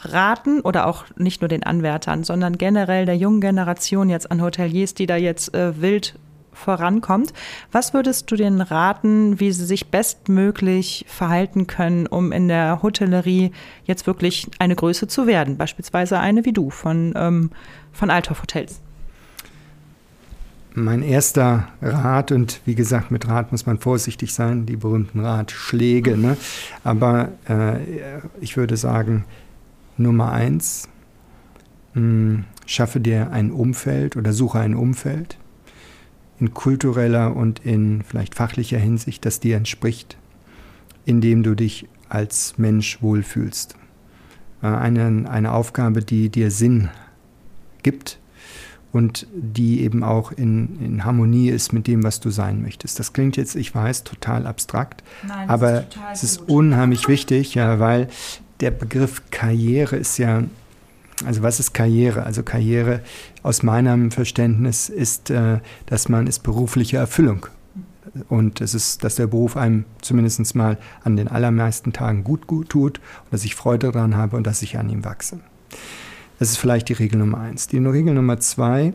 raten 0.00 0.60
oder 0.60 0.86
auch 0.86 1.04
nicht 1.16 1.40
nur 1.40 1.48
den 1.48 1.62
Anwärtern, 1.62 2.24
sondern 2.24 2.58
generell 2.58 3.06
der 3.06 3.16
jungen 3.16 3.40
Generation 3.40 4.08
jetzt 4.08 4.30
an 4.30 4.42
Hoteliers, 4.42 4.94
die 4.94 5.06
da 5.06 5.16
jetzt 5.16 5.54
äh, 5.54 5.80
wild 5.80 6.14
vorankommt. 6.56 7.32
Was 7.70 7.94
würdest 7.94 8.30
du 8.30 8.36
denen 8.36 8.60
raten, 8.60 9.38
wie 9.38 9.52
sie 9.52 9.66
sich 9.66 9.90
bestmöglich 9.90 11.04
verhalten 11.08 11.66
können, 11.66 12.06
um 12.06 12.32
in 12.32 12.48
der 12.48 12.82
Hotellerie 12.82 13.52
jetzt 13.84 14.06
wirklich 14.06 14.48
eine 14.58 14.74
Größe 14.74 15.06
zu 15.06 15.26
werden? 15.26 15.56
Beispielsweise 15.56 16.18
eine 16.18 16.44
wie 16.44 16.52
du 16.52 16.70
von, 16.70 17.12
ähm, 17.16 17.50
von 17.92 18.10
Althoff 18.10 18.42
Hotels. 18.42 18.80
Mein 20.78 21.02
erster 21.02 21.68
Rat, 21.80 22.32
und 22.32 22.60
wie 22.66 22.74
gesagt, 22.74 23.10
mit 23.10 23.26
Rat 23.28 23.50
muss 23.50 23.64
man 23.64 23.78
vorsichtig 23.78 24.34
sein, 24.34 24.66
die 24.66 24.76
berühmten 24.76 25.20
Ratschläge, 25.20 26.18
ne? 26.18 26.36
aber 26.84 27.30
äh, 27.48 27.78
ich 28.42 28.58
würde 28.58 28.76
sagen, 28.76 29.24
Nummer 29.96 30.32
eins, 30.32 30.90
mh, 31.94 32.00
hm, 32.00 32.44
schaffe 32.66 33.00
dir 33.00 33.30
ein 33.30 33.52
Umfeld 33.52 34.16
oder 34.16 34.34
suche 34.34 34.58
ein 34.58 34.74
Umfeld, 34.74 35.38
in 36.38 36.54
kultureller 36.54 37.34
und 37.34 37.60
in 37.64 38.02
vielleicht 38.02 38.34
fachlicher 38.34 38.78
Hinsicht, 38.78 39.24
das 39.24 39.40
dir 39.40 39.56
entspricht, 39.56 40.16
indem 41.04 41.42
du 41.42 41.54
dich 41.54 41.88
als 42.08 42.58
Mensch 42.58 43.02
wohlfühlst. 43.02 43.76
Äh, 44.62 44.66
eine, 44.66 45.30
eine 45.30 45.52
Aufgabe, 45.52 46.02
die 46.02 46.28
dir 46.28 46.50
Sinn 46.50 46.88
gibt 47.82 48.18
und 48.92 49.26
die 49.34 49.82
eben 49.82 50.02
auch 50.02 50.32
in, 50.32 50.80
in 50.80 51.04
Harmonie 51.04 51.50
ist 51.50 51.72
mit 51.72 51.86
dem, 51.86 52.02
was 52.02 52.20
du 52.20 52.30
sein 52.30 52.62
möchtest. 52.62 52.98
Das 52.98 53.12
klingt 53.12 53.36
jetzt, 53.36 53.54
ich 53.54 53.74
weiß, 53.74 54.04
total 54.04 54.46
abstrakt, 54.46 55.02
Nein, 55.26 55.48
aber 55.48 55.80
ist 55.80 55.86
es 56.14 56.22
ist 56.22 56.48
unheimlich 56.48 57.08
wichtig, 57.08 57.54
ja, 57.54 57.78
weil 57.78 58.08
der 58.60 58.70
Begriff 58.70 59.22
Karriere 59.30 59.96
ist 59.96 60.18
ja 60.18 60.44
also 61.24 61.42
was 61.42 61.60
ist 61.60 61.72
Karriere? 61.72 62.24
Also 62.24 62.42
Karriere 62.42 63.00
aus 63.42 63.62
meinem 63.62 64.10
Verständnis 64.10 64.88
ist, 64.88 65.30
äh, 65.30 65.60
dass 65.86 66.08
man 66.08 66.26
ist 66.26 66.42
berufliche 66.42 66.98
Erfüllung. 66.98 67.46
Und 68.28 68.60
es 68.60 68.74
ist, 68.74 69.04
dass 69.04 69.16
der 69.16 69.26
Beruf 69.26 69.56
einem 69.56 69.84
zumindest 70.00 70.54
mal 70.54 70.78
an 71.04 71.16
den 71.16 71.28
allermeisten 71.28 71.92
Tagen 71.92 72.24
gut, 72.24 72.46
gut 72.46 72.68
tut 72.68 72.98
und 72.98 73.32
dass 73.32 73.44
ich 73.44 73.54
Freude 73.54 73.90
daran 73.92 74.16
habe 74.16 74.36
und 74.36 74.46
dass 74.46 74.62
ich 74.62 74.78
an 74.78 74.88
ihm 74.88 75.04
wachse. 75.04 75.40
Das 76.38 76.50
ist 76.50 76.58
vielleicht 76.58 76.88
die 76.88 76.94
Regel 76.94 77.18
Nummer 77.18 77.38
eins. 77.38 77.66
Die 77.66 77.78
Regel 77.78 78.14
Nummer 78.14 78.38
zwei, 78.38 78.94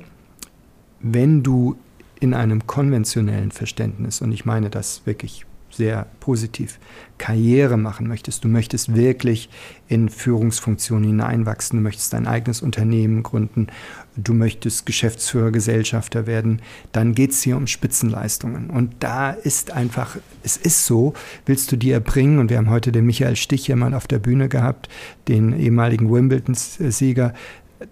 wenn 1.00 1.44
du 1.44 1.76
in 2.20 2.34
einem 2.34 2.68
konventionellen 2.68 3.52
Verständnis, 3.52 4.22
und 4.22 4.32
ich 4.32 4.46
meine 4.46 4.70
das 4.70 5.02
wirklich 5.06 5.46
sehr 5.72 6.08
positiv, 6.20 6.80
Karriere 7.18 7.78
machen 7.78 8.08
möchtest, 8.08 8.44
du 8.44 8.48
möchtest 8.48 8.96
wirklich 8.96 9.50
in 9.88 10.10
Führungsfunktionen 10.10 11.06
hineinwachsen, 11.06 11.80
du 11.80 11.84
möchtest 11.84 12.14
dein 12.14 12.28
eigenes 12.28 12.62
Unternehmen 12.62 13.24
gründen, 13.24 13.68
du 14.16 14.34
möchtest 14.34 14.86
Geschäftsführer, 14.86 15.52
Gesellschafter 15.52 16.28
werden, 16.28 16.62
dann 16.92 17.14
geht 17.14 17.32
es 17.32 17.42
hier 17.42 17.58
um 17.58 17.68
Spitzenleistungen. 17.68 18.70
Und 18.70 18.96
da 19.00 19.32
ist 19.32 19.72
einfach, 19.72 20.18
es 20.44 20.58
ist 20.58 20.86
so, 20.86 21.14
willst 21.46 21.72
du 21.72 21.78
die 21.78 21.92
erbringen, 21.92 22.40
und 22.40 22.50
wir 22.50 22.58
haben 22.58 22.70
heute 22.70 22.92
den 22.92 23.06
Michael 23.06 23.36
Stich 23.36 23.66
hier 23.66 23.76
mal 23.76 23.94
auf 23.94 24.08
der 24.08 24.20
Bühne 24.20 24.50
gehabt, 24.50 24.90
den 25.28 25.58
ehemaligen 25.58 26.12
Wimbledon-Sieger, 26.12 27.34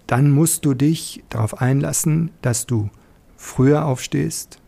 dann 0.06 0.30
musst 0.30 0.64
du 0.64 0.74
dich 0.74 1.22
darauf 1.30 1.60
einlassen, 1.60 2.30
dass 2.42 2.66
du 2.66 2.90
früher 3.36 3.86
aufstehst, 3.86 4.60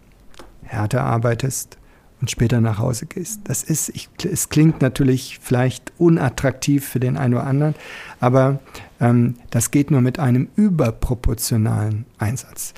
härter 0.62 1.04
arbeitest, 1.04 1.76
und 2.22 2.30
später 2.30 2.60
nach 2.60 2.78
Hause 2.78 3.06
gehst. 3.06 3.40
Das 3.44 3.64
ist, 3.64 3.88
ich, 3.90 4.08
es 4.24 4.48
klingt 4.48 4.80
natürlich 4.80 5.40
vielleicht 5.42 5.92
unattraktiv 5.98 6.86
für 6.86 7.00
den 7.00 7.16
einen 7.16 7.34
oder 7.34 7.44
anderen, 7.44 7.74
aber 8.20 8.60
ähm, 9.00 9.34
das 9.50 9.72
geht 9.72 9.90
nur 9.90 10.00
mit 10.02 10.20
einem 10.20 10.48
überproportionalen 10.54 12.06
Einsatz. 12.18 12.74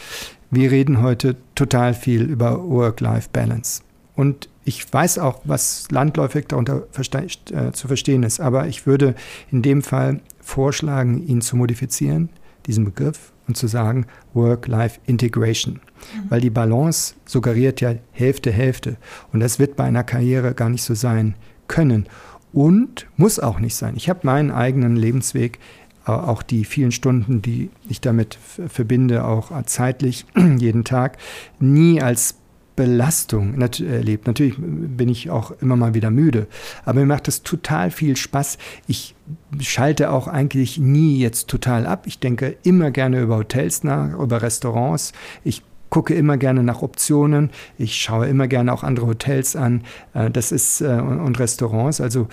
Wir 0.51 0.71
reden 0.71 1.03
heute 1.03 1.37
total 1.55 1.93
viel 1.93 2.23
über 2.23 2.67
Work-Life-Balance. 2.67 3.83
Und 4.17 4.49
ich 4.65 4.91
weiß 4.91 5.19
auch, 5.19 5.41
was 5.45 5.91
landläufig 5.91 6.47
darunter 6.47 6.85
verste 6.91 7.27
äh, 7.53 7.73
zu 7.73 7.87
verstehen 7.87 8.23
ist, 8.23 8.41
aber 8.41 8.67
ich 8.67 8.87
würde 8.87 9.15
in 9.51 9.61
dem 9.61 9.83
Fall 9.83 10.21
vorschlagen, 10.41 11.27
ihn 11.27 11.43
zu 11.43 11.57
modifizieren, 11.57 12.31
diesen 12.65 12.87
Begriff, 12.87 13.34
und 13.47 13.57
zu 13.57 13.67
sagen 13.67 14.07
Work-Life-Integration. 14.33 15.75
Mhm. 15.75 16.31
Weil 16.31 16.41
die 16.41 16.51
Balance 16.51 17.15
suggeriert 17.25 17.81
ja 17.81 17.95
Hälfte, 18.13 18.51
Hälfte. 18.51 18.97
Und 19.33 19.41
das 19.41 19.59
wird 19.59 19.77
bei 19.77 19.85
einer 19.85 20.05
Karriere 20.05 20.55
gar 20.55 20.69
nicht 20.69 20.83
so 20.83 20.95
sein 20.95 21.35
können. 21.69 22.07
Und 22.53 23.07
muss 23.17 23.41
auch 23.41 23.59
nicht 23.59 23.75
sein. 23.75 23.95
Ich 23.97 24.09
habe 24.09 24.21
meinen 24.23 24.53
eigenen 24.53 24.97
Lebensweg, 24.97 25.59
auch 26.05 26.43
die 26.43 26.65
vielen 26.65 26.93
Stunden, 26.93 27.41
die 27.41 27.71
ich 27.89 28.01
damit 28.01 28.39
verbinde, 28.69 29.25
auch 29.25 29.51
zeitlich 29.65 30.27
jeden 30.59 30.85
Tag, 30.85 31.17
nie 31.59 32.01
als 32.01 32.37
Belastung 32.77 33.61
erlebt. 33.61 34.27
Natürlich 34.27 34.57
bin 34.59 35.09
ich 35.09 35.31
auch 35.31 35.53
immer 35.61 35.77
mal 35.77 35.95
wieder 35.95 36.11
müde, 36.11 36.47
aber 36.85 37.01
mir 37.01 37.07
macht 37.07 37.29
es 37.29 37.43
total 37.43 37.91
viel 37.91 38.17
Spaß. 38.17 38.59
Ich 38.87 39.15
schalte 39.61 40.11
auch 40.11 40.27
eigentlich 40.27 40.79
nie 40.79 41.19
jetzt 41.19 41.49
total 41.49 41.87
ab. 41.87 42.07
Ich 42.07 42.19
denke 42.19 42.57
immer 42.63 42.91
gerne 42.91 43.21
über 43.21 43.37
Hotels 43.37 43.85
nach, 43.85 44.19
über 44.19 44.43
Restaurants. 44.43 45.13
Ich 45.45 45.63
gucke 45.95 46.15
immer 46.15 46.37
gerne 46.37 46.65
nach 46.65 46.83
Optionen. 46.83 47.51
Ich 47.79 47.95
schaue 47.95 48.27
immer 48.27 48.49
gerne 48.49 48.73
auch 48.73 48.83
andere 48.83 49.07
Hotels 49.07 49.55
an. 49.55 49.85
Äh, 50.13 50.29
das 50.29 50.51
ist 50.51 50.81
äh, 50.81 50.87
und 50.87 51.39
Restaurants. 51.39 52.01
Also 52.01 52.27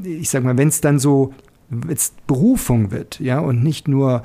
ich 0.00 0.30
sage 0.30 0.44
mal, 0.44 0.56
wenn 0.56 0.68
es 0.68 0.80
dann 0.80 1.00
so 1.00 1.34
jetzt 1.88 2.26
Berufung 2.26 2.90
wird, 2.90 3.20
ja, 3.20 3.40
und 3.40 3.62
nicht 3.62 3.88
nur, 3.88 4.22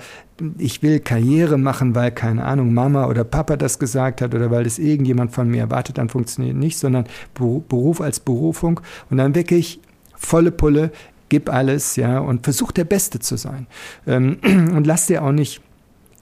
ich 0.57 0.81
will 0.81 0.99
Karriere 0.99 1.57
machen, 1.57 1.93
weil, 1.93 2.11
keine 2.11 2.45
Ahnung, 2.45 2.73
Mama 2.73 3.07
oder 3.07 3.23
Papa 3.23 3.57
das 3.57 3.79
gesagt 3.79 4.21
hat 4.21 4.33
oder 4.33 4.49
weil 4.49 4.63
das 4.63 4.79
irgendjemand 4.79 5.31
von 5.31 5.49
mir 5.49 5.61
erwartet, 5.61 5.97
dann 5.97 6.09
funktioniert 6.09 6.55
nicht, 6.55 6.77
sondern 6.77 7.05
Beruf 7.33 7.99
als 7.99 8.19
Berufung 8.19 8.79
und 9.09 9.17
dann 9.17 9.35
wirklich 9.35 9.81
volle 10.15 10.51
Pulle, 10.51 10.91
gib 11.29 11.49
alles, 11.51 11.95
ja, 11.95 12.19
und 12.19 12.43
versuch 12.43 12.71
der 12.71 12.85
Beste 12.85 13.19
zu 13.19 13.37
sein. 13.37 13.67
Ähm, 14.07 14.37
und 14.43 14.87
lass 14.87 15.07
dir 15.07 15.23
auch 15.23 15.31
nicht 15.31 15.61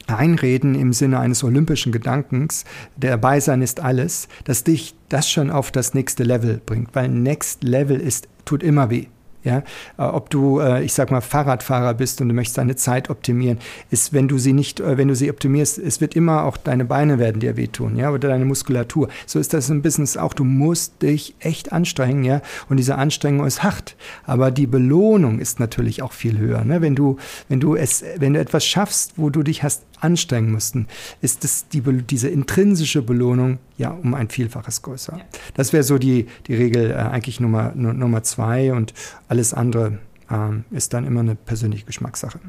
einreden 0.07 0.75
im 0.75 0.93
Sinne 0.93 1.19
eines 1.19 1.43
olympischen 1.43 1.91
Gedankens, 1.91 2.65
der 2.97 3.17
Beisein 3.17 3.61
ist 3.61 3.79
alles, 3.79 4.27
dass 4.43 4.63
dich 4.63 4.95
das 5.09 5.29
schon 5.29 5.51
auf 5.51 5.71
das 5.71 5.93
nächste 5.93 6.23
Level 6.23 6.61
bringt, 6.65 6.95
weil 6.95 7.09
Next 7.09 7.63
Level 7.63 7.99
ist, 7.99 8.27
tut 8.45 8.63
immer 8.63 8.89
weh. 8.89 9.05
Ja, 9.43 9.63
äh, 9.97 10.03
ob 10.03 10.29
du, 10.29 10.59
äh, 10.59 10.83
ich 10.83 10.93
sag 10.93 11.09
mal, 11.09 11.21
Fahrradfahrer 11.21 11.93
bist 11.95 12.21
und 12.21 12.29
du 12.29 12.35
möchtest 12.35 12.57
deine 12.57 12.75
Zeit 12.75 13.09
optimieren, 13.09 13.57
ist, 13.89 14.13
wenn 14.13 14.27
du 14.27 14.37
sie 14.37 14.53
nicht, 14.53 14.79
äh, 14.79 14.97
wenn 14.97 15.07
du 15.07 15.15
sie 15.15 15.31
optimierst, 15.31 15.79
es 15.79 15.99
wird 15.99 16.15
immer 16.15 16.43
auch 16.43 16.57
deine 16.57 16.85
Beine 16.85 17.17
werden 17.17 17.39
dir 17.39 17.57
wehtun, 17.57 17.95
ja, 17.95 18.11
oder 18.11 18.29
deine 18.29 18.45
Muskulatur. 18.45 19.09
So 19.25 19.39
ist 19.39 19.53
das 19.53 19.69
im 19.69 19.81
Business 19.81 20.15
auch. 20.17 20.33
Du 20.33 20.43
musst 20.43 21.01
dich 21.01 21.35
echt 21.39 21.71
anstrengen, 21.71 22.23
ja, 22.23 22.41
und 22.69 22.77
diese 22.77 22.95
Anstrengung 22.95 23.47
ist 23.47 23.63
hart. 23.63 23.95
Aber 24.25 24.51
die 24.51 24.67
Belohnung 24.67 25.39
ist 25.39 25.59
natürlich 25.59 26.01
auch 26.03 26.13
viel 26.13 26.37
höher, 26.37 26.63
ne? 26.63 26.81
Wenn 26.81 26.95
du, 26.95 27.17
wenn 27.49 27.59
du 27.59 27.75
es, 27.75 28.03
wenn 28.17 28.33
du 28.33 28.39
etwas 28.39 28.65
schaffst, 28.65 29.13
wo 29.17 29.29
du 29.29 29.43
dich 29.43 29.63
hast 29.63 29.83
anstrengen 30.01 30.51
müssten, 30.51 30.87
ist 31.21 31.43
es 31.43 31.67
die, 31.67 31.81
diese 31.81 32.29
intrinsische 32.29 33.01
Belohnung 33.01 33.59
ja 33.77 33.91
um 33.91 34.13
ein 34.13 34.29
Vielfaches 34.29 34.81
größer. 34.81 35.17
Ja. 35.17 35.23
Das 35.53 35.73
wäre 35.73 35.83
so 35.83 35.97
die, 35.97 36.27
die 36.47 36.55
Regel 36.55 36.91
äh, 36.91 36.95
eigentlich 36.95 37.39
Nummer, 37.39 37.73
Nummer 37.75 38.23
zwei 38.23 38.73
und 38.73 38.93
alles 39.27 39.53
andere 39.53 39.99
ähm, 40.29 40.65
ist 40.71 40.93
dann 40.93 41.05
immer 41.05 41.21
eine 41.21 41.35
persönliche 41.35 41.85
Geschmackssache. 41.85 42.39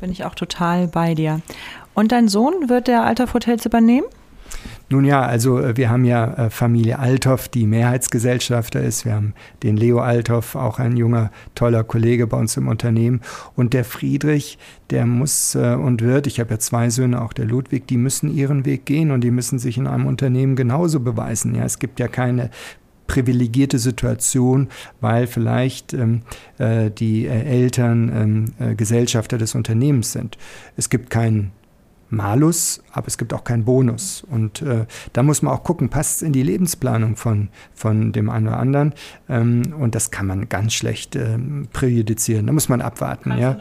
Bin 0.00 0.10
ich 0.10 0.24
auch 0.24 0.34
total 0.34 0.86
bei 0.86 1.14
dir. 1.14 1.40
Und 1.94 2.12
dein 2.12 2.28
Sohn 2.28 2.68
wird 2.68 2.88
der 2.88 3.04
Althoff 3.04 3.34
Hotels 3.34 3.66
übernehmen? 3.66 4.06
Nun 4.90 5.04
ja, 5.04 5.22
also 5.22 5.60
äh, 5.60 5.76
wir 5.76 5.90
haben 5.90 6.04
ja 6.04 6.46
äh, 6.46 6.50
Familie 6.50 6.98
Althoff, 6.98 7.48
die 7.48 7.66
Mehrheitsgesellschafter 7.66 8.82
ist. 8.82 9.04
Wir 9.04 9.14
haben 9.14 9.34
den 9.62 9.76
Leo 9.76 10.00
Althoff, 10.00 10.54
auch 10.54 10.78
ein 10.78 10.96
junger, 10.96 11.30
toller 11.54 11.84
Kollege 11.84 12.26
bei 12.26 12.38
uns 12.38 12.56
im 12.56 12.68
Unternehmen. 12.68 13.20
Und 13.54 13.74
der 13.74 13.84
Friedrich, 13.84 14.58
der 14.90 15.04
muss 15.04 15.54
äh, 15.54 15.74
und 15.74 16.00
wird, 16.00 16.26
ich 16.26 16.40
habe 16.40 16.52
ja 16.52 16.58
zwei 16.58 16.88
Söhne, 16.88 17.20
auch 17.20 17.34
der 17.34 17.44
Ludwig, 17.44 17.86
die 17.86 17.98
müssen 17.98 18.34
ihren 18.34 18.64
Weg 18.64 18.86
gehen 18.86 19.10
und 19.10 19.22
die 19.22 19.30
müssen 19.30 19.58
sich 19.58 19.76
in 19.76 19.86
einem 19.86 20.06
Unternehmen 20.06 20.56
genauso 20.56 21.00
beweisen. 21.00 21.54
Ja, 21.54 21.64
es 21.64 21.78
gibt 21.78 22.00
ja 22.00 22.08
keine 22.08 22.50
privilegierte 23.06 23.78
Situation, 23.78 24.68
weil 25.00 25.26
vielleicht 25.26 25.92
ähm, 25.94 26.22
äh, 26.58 26.90
die 26.90 27.26
Eltern 27.26 28.12
ähm, 28.14 28.44
äh, 28.58 28.74
Gesellschafter 28.74 29.38
des 29.38 29.54
Unternehmens 29.54 30.12
sind. 30.12 30.38
Es 30.76 30.90
gibt 30.90 31.10
keinen 31.10 31.52
Malus, 32.10 32.82
aber 32.92 33.06
es 33.06 33.18
gibt 33.18 33.32
auch 33.34 33.44
keinen 33.44 33.64
Bonus. 33.64 34.24
Und 34.30 34.62
äh, 34.62 34.86
da 35.12 35.22
muss 35.22 35.42
man 35.42 35.52
auch 35.52 35.62
gucken, 35.62 35.88
passt 35.88 36.16
es 36.16 36.22
in 36.22 36.32
die 36.32 36.42
Lebensplanung 36.42 37.16
von, 37.16 37.48
von 37.74 38.12
dem 38.12 38.30
einen 38.30 38.48
oder 38.48 38.58
anderen. 38.58 38.94
Ähm, 39.28 39.74
und 39.78 39.94
das 39.94 40.10
kann 40.10 40.26
man 40.26 40.48
ganz 40.48 40.74
schlecht 40.74 41.16
ähm, 41.16 41.68
präjudizieren. 41.72 42.46
Da 42.46 42.52
muss 42.52 42.68
man 42.68 42.80
abwarten. 42.80 43.30
Kannst 43.30 43.42
ja. 43.42 43.58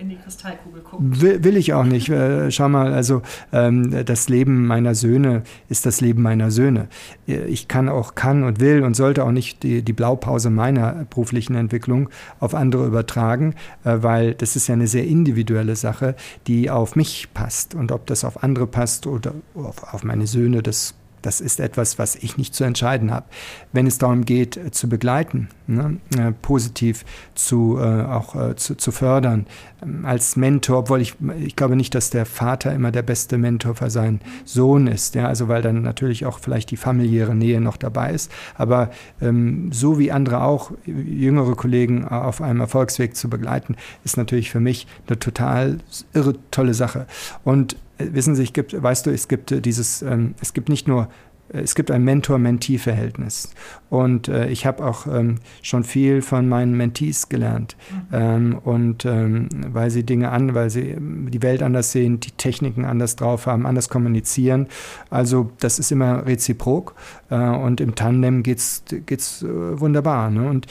In 0.00 0.08
die, 0.08 0.16
Kristallkugel 0.16 0.82
gucken? 0.82 1.20
Will, 1.20 1.44
will 1.44 1.56
ich 1.56 1.72
auch 1.74 1.84
nicht. 1.84 2.08
Äh, 2.08 2.50
schau 2.50 2.68
mal, 2.68 2.92
also 2.92 3.22
ähm, 3.52 4.04
das 4.04 4.28
Leben 4.28 4.66
meiner 4.66 4.94
Söhne 4.94 5.42
ist 5.68 5.86
das 5.86 6.00
Leben 6.00 6.22
meiner 6.22 6.50
Söhne. 6.50 6.88
Äh, 7.28 7.44
ich 7.44 7.68
kann 7.68 7.88
auch, 7.88 8.14
kann 8.14 8.42
und 8.42 8.60
will 8.60 8.82
und 8.82 8.94
sollte 8.94 9.24
auch 9.24 9.32
nicht 9.32 9.62
die, 9.62 9.82
die 9.82 9.92
Blaupause 9.92 10.50
meiner 10.50 11.06
beruflichen 11.10 11.54
Entwicklung 11.54 12.08
auf 12.38 12.54
andere 12.54 12.86
übertragen, 12.86 13.54
äh, 13.84 13.98
weil 14.00 14.34
das 14.34 14.56
ist 14.56 14.66
ja 14.66 14.74
eine 14.74 14.86
sehr 14.86 15.06
individuelle 15.06 15.76
Sache, 15.76 16.16
die 16.46 16.70
auf 16.70 16.96
mich 16.96 17.28
passt 17.34 17.50
passt 17.50 17.74
und 17.74 17.92
ob 17.92 18.06
das 18.06 18.24
auf 18.24 18.42
andere 18.42 18.66
passt 18.66 19.06
oder 19.06 19.34
auf, 19.54 19.94
auf 19.94 20.04
meine 20.04 20.26
Söhne, 20.26 20.62
das 20.62 20.94
das 21.22 21.40
ist 21.40 21.60
etwas, 21.60 21.98
was 21.98 22.16
ich 22.16 22.36
nicht 22.36 22.54
zu 22.54 22.64
entscheiden 22.64 23.10
habe. 23.10 23.26
Wenn 23.72 23.86
es 23.86 23.98
darum 23.98 24.24
geht, 24.24 24.56
äh, 24.56 24.70
zu 24.70 24.88
begleiten, 24.88 25.48
ne, 25.66 25.98
äh, 26.16 26.32
positiv 26.32 27.04
zu, 27.34 27.78
äh, 27.78 28.04
auch 28.04 28.34
äh, 28.34 28.56
zu, 28.56 28.76
zu, 28.76 28.92
fördern, 28.92 29.46
ähm, 29.82 30.04
als 30.04 30.36
Mentor, 30.36 30.78
obwohl 30.78 31.00
ich, 31.00 31.14
ich 31.38 31.56
glaube 31.56 31.76
nicht, 31.76 31.94
dass 31.94 32.10
der 32.10 32.26
Vater 32.26 32.74
immer 32.74 32.90
der 32.90 33.02
beste 33.02 33.38
Mentor 33.38 33.74
für 33.74 33.90
seinen 33.90 34.20
Sohn 34.44 34.86
ist, 34.86 35.14
ja, 35.14 35.26
also 35.26 35.48
weil 35.48 35.62
dann 35.62 35.82
natürlich 35.82 36.26
auch 36.26 36.38
vielleicht 36.38 36.70
die 36.70 36.76
familiäre 36.76 37.34
Nähe 37.34 37.60
noch 37.60 37.76
dabei 37.76 38.12
ist, 38.12 38.30
aber 38.56 38.90
ähm, 39.20 39.70
so 39.72 39.98
wie 39.98 40.12
andere 40.12 40.42
auch, 40.42 40.72
jüngere 40.86 41.54
Kollegen 41.54 42.06
auf 42.06 42.40
einem 42.40 42.60
Erfolgsweg 42.60 43.16
zu 43.16 43.28
begleiten, 43.28 43.76
ist 44.04 44.16
natürlich 44.16 44.50
für 44.50 44.60
mich 44.60 44.86
eine 45.06 45.18
total 45.18 45.78
irre 46.12 46.34
tolle 46.50 46.74
Sache. 46.74 47.06
Und 47.44 47.76
wissen 48.12 48.34
Sie, 48.34 48.42
ich 48.42 48.52
gibt, 48.52 48.80
weißt 48.80 49.06
du, 49.06 49.10
es 49.10 49.28
gibt 49.28 49.52
äh, 49.52 49.60
dieses, 49.60 50.02
ähm, 50.02 50.34
es 50.40 50.52
gibt 50.52 50.68
nicht 50.68 50.88
nur 50.88 51.08
äh, 51.52 51.60
es 51.60 51.74
gibt 51.74 51.90
ein 51.90 52.04
Mentor-Mentee-Verhältnis. 52.04 53.50
Und 53.88 54.28
äh, 54.28 54.48
ich 54.48 54.66
habe 54.66 54.84
auch 54.84 55.06
ähm, 55.06 55.36
schon 55.62 55.84
viel 55.84 56.22
von 56.22 56.48
meinen 56.48 56.76
Mentees 56.76 57.28
gelernt. 57.28 57.76
Mhm. 57.90 58.06
Ähm, 58.12 58.58
und 58.64 59.04
ähm, 59.04 59.48
weil 59.68 59.90
sie 59.90 60.04
Dinge 60.04 60.30
an, 60.30 60.54
weil 60.54 60.70
sie 60.70 60.90
ähm, 60.90 61.30
die 61.30 61.42
Welt 61.42 61.62
anders 61.62 61.92
sehen, 61.92 62.20
die 62.20 62.30
Techniken 62.32 62.84
anders 62.84 63.16
drauf 63.16 63.46
haben, 63.46 63.66
anders 63.66 63.88
kommunizieren. 63.88 64.68
Also 65.10 65.50
das 65.60 65.78
ist 65.78 65.92
immer 65.92 66.26
reziprok. 66.26 66.94
Äh, 67.30 67.36
und 67.36 67.80
im 67.80 67.94
Tandem 67.94 68.42
geht's 68.42 68.84
geht's 69.06 69.42
äh, 69.42 69.80
wunderbar. 69.80 70.30
Ne? 70.30 70.48
Und 70.48 70.66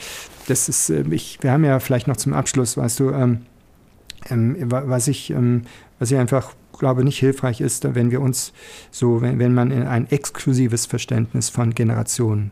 das 0.48 0.68
ist, 0.68 0.90
äh, 0.90 1.04
ich, 1.10 1.38
wir 1.42 1.52
haben 1.52 1.64
ja 1.64 1.78
vielleicht 1.78 2.08
noch 2.08 2.16
zum 2.16 2.32
Abschluss, 2.32 2.76
weißt 2.76 3.00
du, 3.00 3.10
ähm, 3.10 3.40
ähm, 4.28 4.56
was 4.68 5.08
ich, 5.08 5.34
was 5.98 6.10
ich 6.10 6.18
einfach 6.18 6.52
glaube, 6.80 7.04
nicht 7.04 7.18
hilfreich 7.18 7.60
ist, 7.60 7.94
wenn 7.94 8.10
wir 8.10 8.20
uns 8.20 8.52
so, 8.90 9.22
wenn, 9.22 9.38
wenn 9.38 9.54
man 9.54 9.70
ein 9.70 10.10
exklusives 10.10 10.86
Verständnis 10.86 11.48
von 11.48 11.72
Generationen 11.72 12.50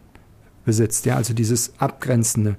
besitzt, 0.64 1.06
ja, 1.06 1.16
also 1.16 1.32
dieses 1.32 1.72
Abgrenzende. 1.80 2.56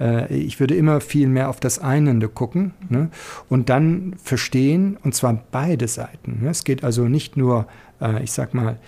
Äh, 0.00 0.32
ich 0.32 0.60
würde 0.60 0.76
immer 0.76 1.00
viel 1.00 1.26
mehr 1.26 1.50
auf 1.50 1.58
das 1.58 1.80
Einende 1.80 2.28
gucken 2.28 2.72
ne, 2.88 3.10
und 3.48 3.68
dann 3.68 4.14
verstehen, 4.22 4.96
und 5.02 5.14
zwar 5.14 5.42
beide 5.50 5.88
Seiten. 5.88 6.38
Ne. 6.42 6.50
Es 6.50 6.62
geht 6.62 6.84
also 6.84 7.08
nicht 7.08 7.36
nur, 7.36 7.66
äh, 8.00 8.22
ich 8.22 8.30
sag 8.30 8.54
mal, 8.54 8.78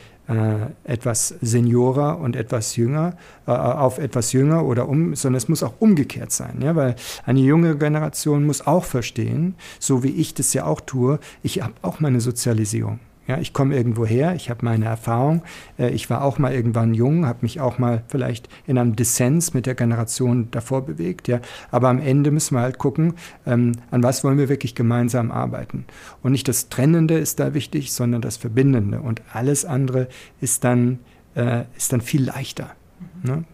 etwas 0.85 1.35
seniorer 1.41 2.19
und 2.19 2.37
etwas 2.37 2.77
jünger, 2.77 3.15
äh, 3.47 3.51
auf 3.51 3.99
etwas 3.99 4.33
jünger 4.33 4.65
oder 4.65 4.89
um, 4.89 5.15
sondern 5.15 5.39
es 5.39 5.49
muss 5.49 5.63
auch 5.63 5.75
umgekehrt 5.81 6.33
sein, 6.33 6.61
ja, 6.63 6.77
weil 6.77 6.97
eine 7.25 7.41
junge 7.41 7.77
Generation 7.77 8.47
muss 8.47 8.67
auch 8.67 8.85
verstehen, 8.85 9.55
so 9.79 10.03
wie 10.03 10.11
ich 10.11 10.35
das 10.35 10.53
ja 10.55 10.65
auch 10.65 10.81
tue, 10.81 11.19
ich 11.43 11.63
habe 11.63 11.75
auch 11.83 12.01
meine 12.01 12.21
Sozialisierung. 12.21 13.01
Ja, 13.31 13.39
ich 13.39 13.53
komme 13.53 13.77
irgendwo 13.77 14.05
her, 14.05 14.35
ich 14.35 14.51
habe 14.51 14.65
meine 14.65 14.87
Erfahrung. 14.87 15.43
Äh, 15.79 15.91
ich 15.91 16.11
war 16.11 16.25
auch 16.25 16.41
mal 16.41 16.53
irgendwann 16.53 16.95
jung, 16.95 17.27
habe 17.27 17.39
mich 17.43 17.61
auch 17.61 17.79
mal 17.79 18.03
vielleicht 18.09 18.49
in 18.67 18.77
einem 18.77 18.97
Dissens 18.97 19.55
mit 19.55 19.67
der 19.67 19.77
Generation 19.77 20.49
davor 20.51 20.85
bewegt. 20.85 21.29
Ja. 21.29 21.39
Aber 21.71 21.91
am 21.91 22.01
Ende 22.01 22.33
müssen 22.33 22.57
wir 22.57 22.63
halt 22.63 22.79
gucken, 22.79 23.15
ähm, 23.47 23.71
an 23.93 24.03
was 24.03 24.25
wollen 24.25 24.37
wir 24.37 24.49
wirklich 24.49 24.75
gemeinsam 24.75 25.31
arbeiten. 25.31 25.85
Und 26.25 26.33
nicht 26.33 26.49
das 26.49 26.71
Trennende 26.71 27.19
ist 27.19 27.39
da 27.39 27.55
wichtig, 27.55 27.93
sondern 27.93 28.21
das 28.21 28.37
Verbindende. 28.37 29.01
Und 29.01 29.23
alles 29.33 29.65
andere 29.65 30.09
ist 30.41 30.65
dann, 30.65 30.99
äh, 31.37 31.67
ist 31.77 31.93
dann 31.93 32.01
viel 32.01 32.25
leichter. 32.25 32.73
Mhm. 33.23 33.31
Ne? 33.31 33.45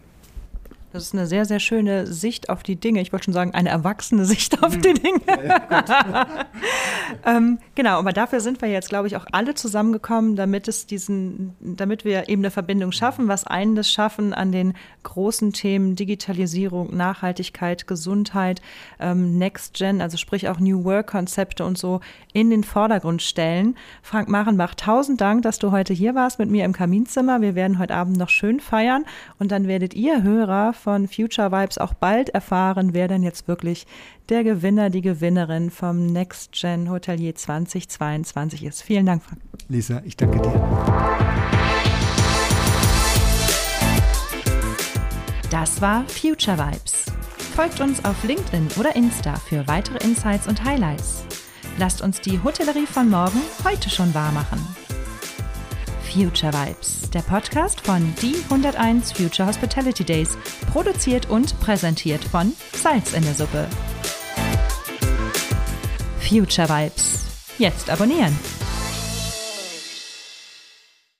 Das 0.93 1.03
ist 1.03 1.13
eine 1.13 1.27
sehr, 1.27 1.43
sehr 1.43 1.59
schöne 1.59 2.07
Sicht 2.07 2.49
auf 2.49 2.63
die 2.63 2.77
Dinge. 2.77 3.01
Ich 3.01 3.11
wollte 3.11 3.25
schon 3.25 3.33
sagen, 3.33 3.53
eine 3.53 3.67
erwachsene 3.67 4.23
Sicht 4.25 4.63
auf 4.63 4.77
die 4.77 4.93
Dinge. 4.93 5.21
Ja, 5.27 6.27
ähm, 7.25 7.59
genau, 7.75 7.99
aber 7.99 8.13
dafür 8.13 8.39
sind 8.39 8.61
wir 8.61 8.69
jetzt, 8.69 8.87
glaube 8.87 9.07
ich, 9.07 9.17
auch 9.17 9.25
alle 9.33 9.53
zusammengekommen, 9.53 10.37
damit 10.37 10.69
es 10.69 10.85
diesen, 10.85 11.55
damit 11.59 12.05
wir 12.05 12.29
eben 12.29 12.41
eine 12.41 12.51
Verbindung 12.51 12.93
schaffen, 12.93 13.27
was 13.27 13.45
eines 13.45 13.91
schaffen 13.91 14.33
an 14.33 14.53
den 14.53 14.73
großen 15.03 15.51
Themen 15.51 15.95
Digitalisierung, 15.97 16.95
Nachhaltigkeit, 16.95 17.85
Gesundheit, 17.85 18.61
ähm, 18.99 19.37
Next 19.37 19.73
Gen, 19.73 20.01
also 20.01 20.15
sprich 20.15 20.47
auch 20.47 20.59
New 20.59 20.85
Work-Konzepte 20.85 21.65
und 21.65 21.77
so 21.77 21.99
in 22.31 22.49
den 22.49 22.63
Vordergrund 22.63 23.21
stellen. 23.21 23.75
Frank 24.01 24.29
Marenbach, 24.29 24.73
tausend 24.73 25.19
Dank, 25.19 25.41
dass 25.41 25.59
du 25.59 25.71
heute 25.71 25.93
hier 25.93 26.15
warst 26.15 26.39
mit 26.39 26.49
mir 26.49 26.63
im 26.63 26.71
Kaminzimmer. 26.71 27.41
Wir 27.41 27.55
werden 27.55 27.77
heute 27.77 27.95
Abend 27.95 28.15
noch 28.17 28.29
schön 28.29 28.61
feiern 28.61 29.03
und 29.37 29.51
dann 29.51 29.67
werdet 29.67 29.93
ihr 29.93 30.23
Hörer 30.23 30.76
von 30.77 31.07
Future 31.07 31.51
Vibes 31.51 31.77
auch 31.77 31.93
bald 31.93 32.29
erfahren, 32.29 32.93
wer 32.93 33.07
denn 33.07 33.23
jetzt 33.23 33.47
wirklich 33.47 33.85
der 34.29 34.43
Gewinner, 34.43 34.89
die 34.89 35.01
Gewinnerin 35.01 35.71
vom 35.71 36.05
Next 36.05 36.51
Gen 36.53 36.89
Hotelier 36.89 37.35
2022 37.35 38.63
ist. 38.63 38.81
Vielen 38.81 39.05
Dank, 39.05 39.23
Frank. 39.23 39.41
Lisa, 39.67 40.01
ich 40.05 40.15
danke 40.15 40.41
dir. 40.41 40.53
Das 45.49 45.81
war 45.81 46.05
Future 46.07 46.57
Vibes. 46.57 47.05
Folgt 47.55 47.79
uns 47.81 48.03
auf 48.05 48.23
LinkedIn 48.23 48.67
oder 48.79 48.95
Insta 48.95 49.35
für 49.35 49.67
weitere 49.67 49.97
Insights 50.03 50.47
und 50.47 50.63
Highlights. 50.63 51.25
Lasst 51.77 52.01
uns 52.01 52.21
die 52.21 52.41
Hotellerie 52.43 52.85
von 52.85 53.09
morgen 53.09 53.41
heute 53.63 53.89
schon 53.89 54.13
wahr 54.13 54.31
machen. 54.31 54.59
Future 56.13 56.53
Vibes, 56.53 57.09
der 57.11 57.21
Podcast 57.21 57.81
von 57.81 58.13
Die 58.21 58.35
101 58.49 59.11
Future 59.11 59.47
Hospitality 59.47 60.03
Days, 60.03 60.37
produziert 60.71 61.29
und 61.29 61.59
präsentiert 61.59 62.23
von 62.23 62.53
Salz 62.73 63.13
in 63.13 63.23
der 63.23 63.33
Suppe. 63.33 63.67
Future 66.19 66.69
Vibes. 66.69 67.25
Jetzt 67.57 67.89
abonnieren. 67.89 68.35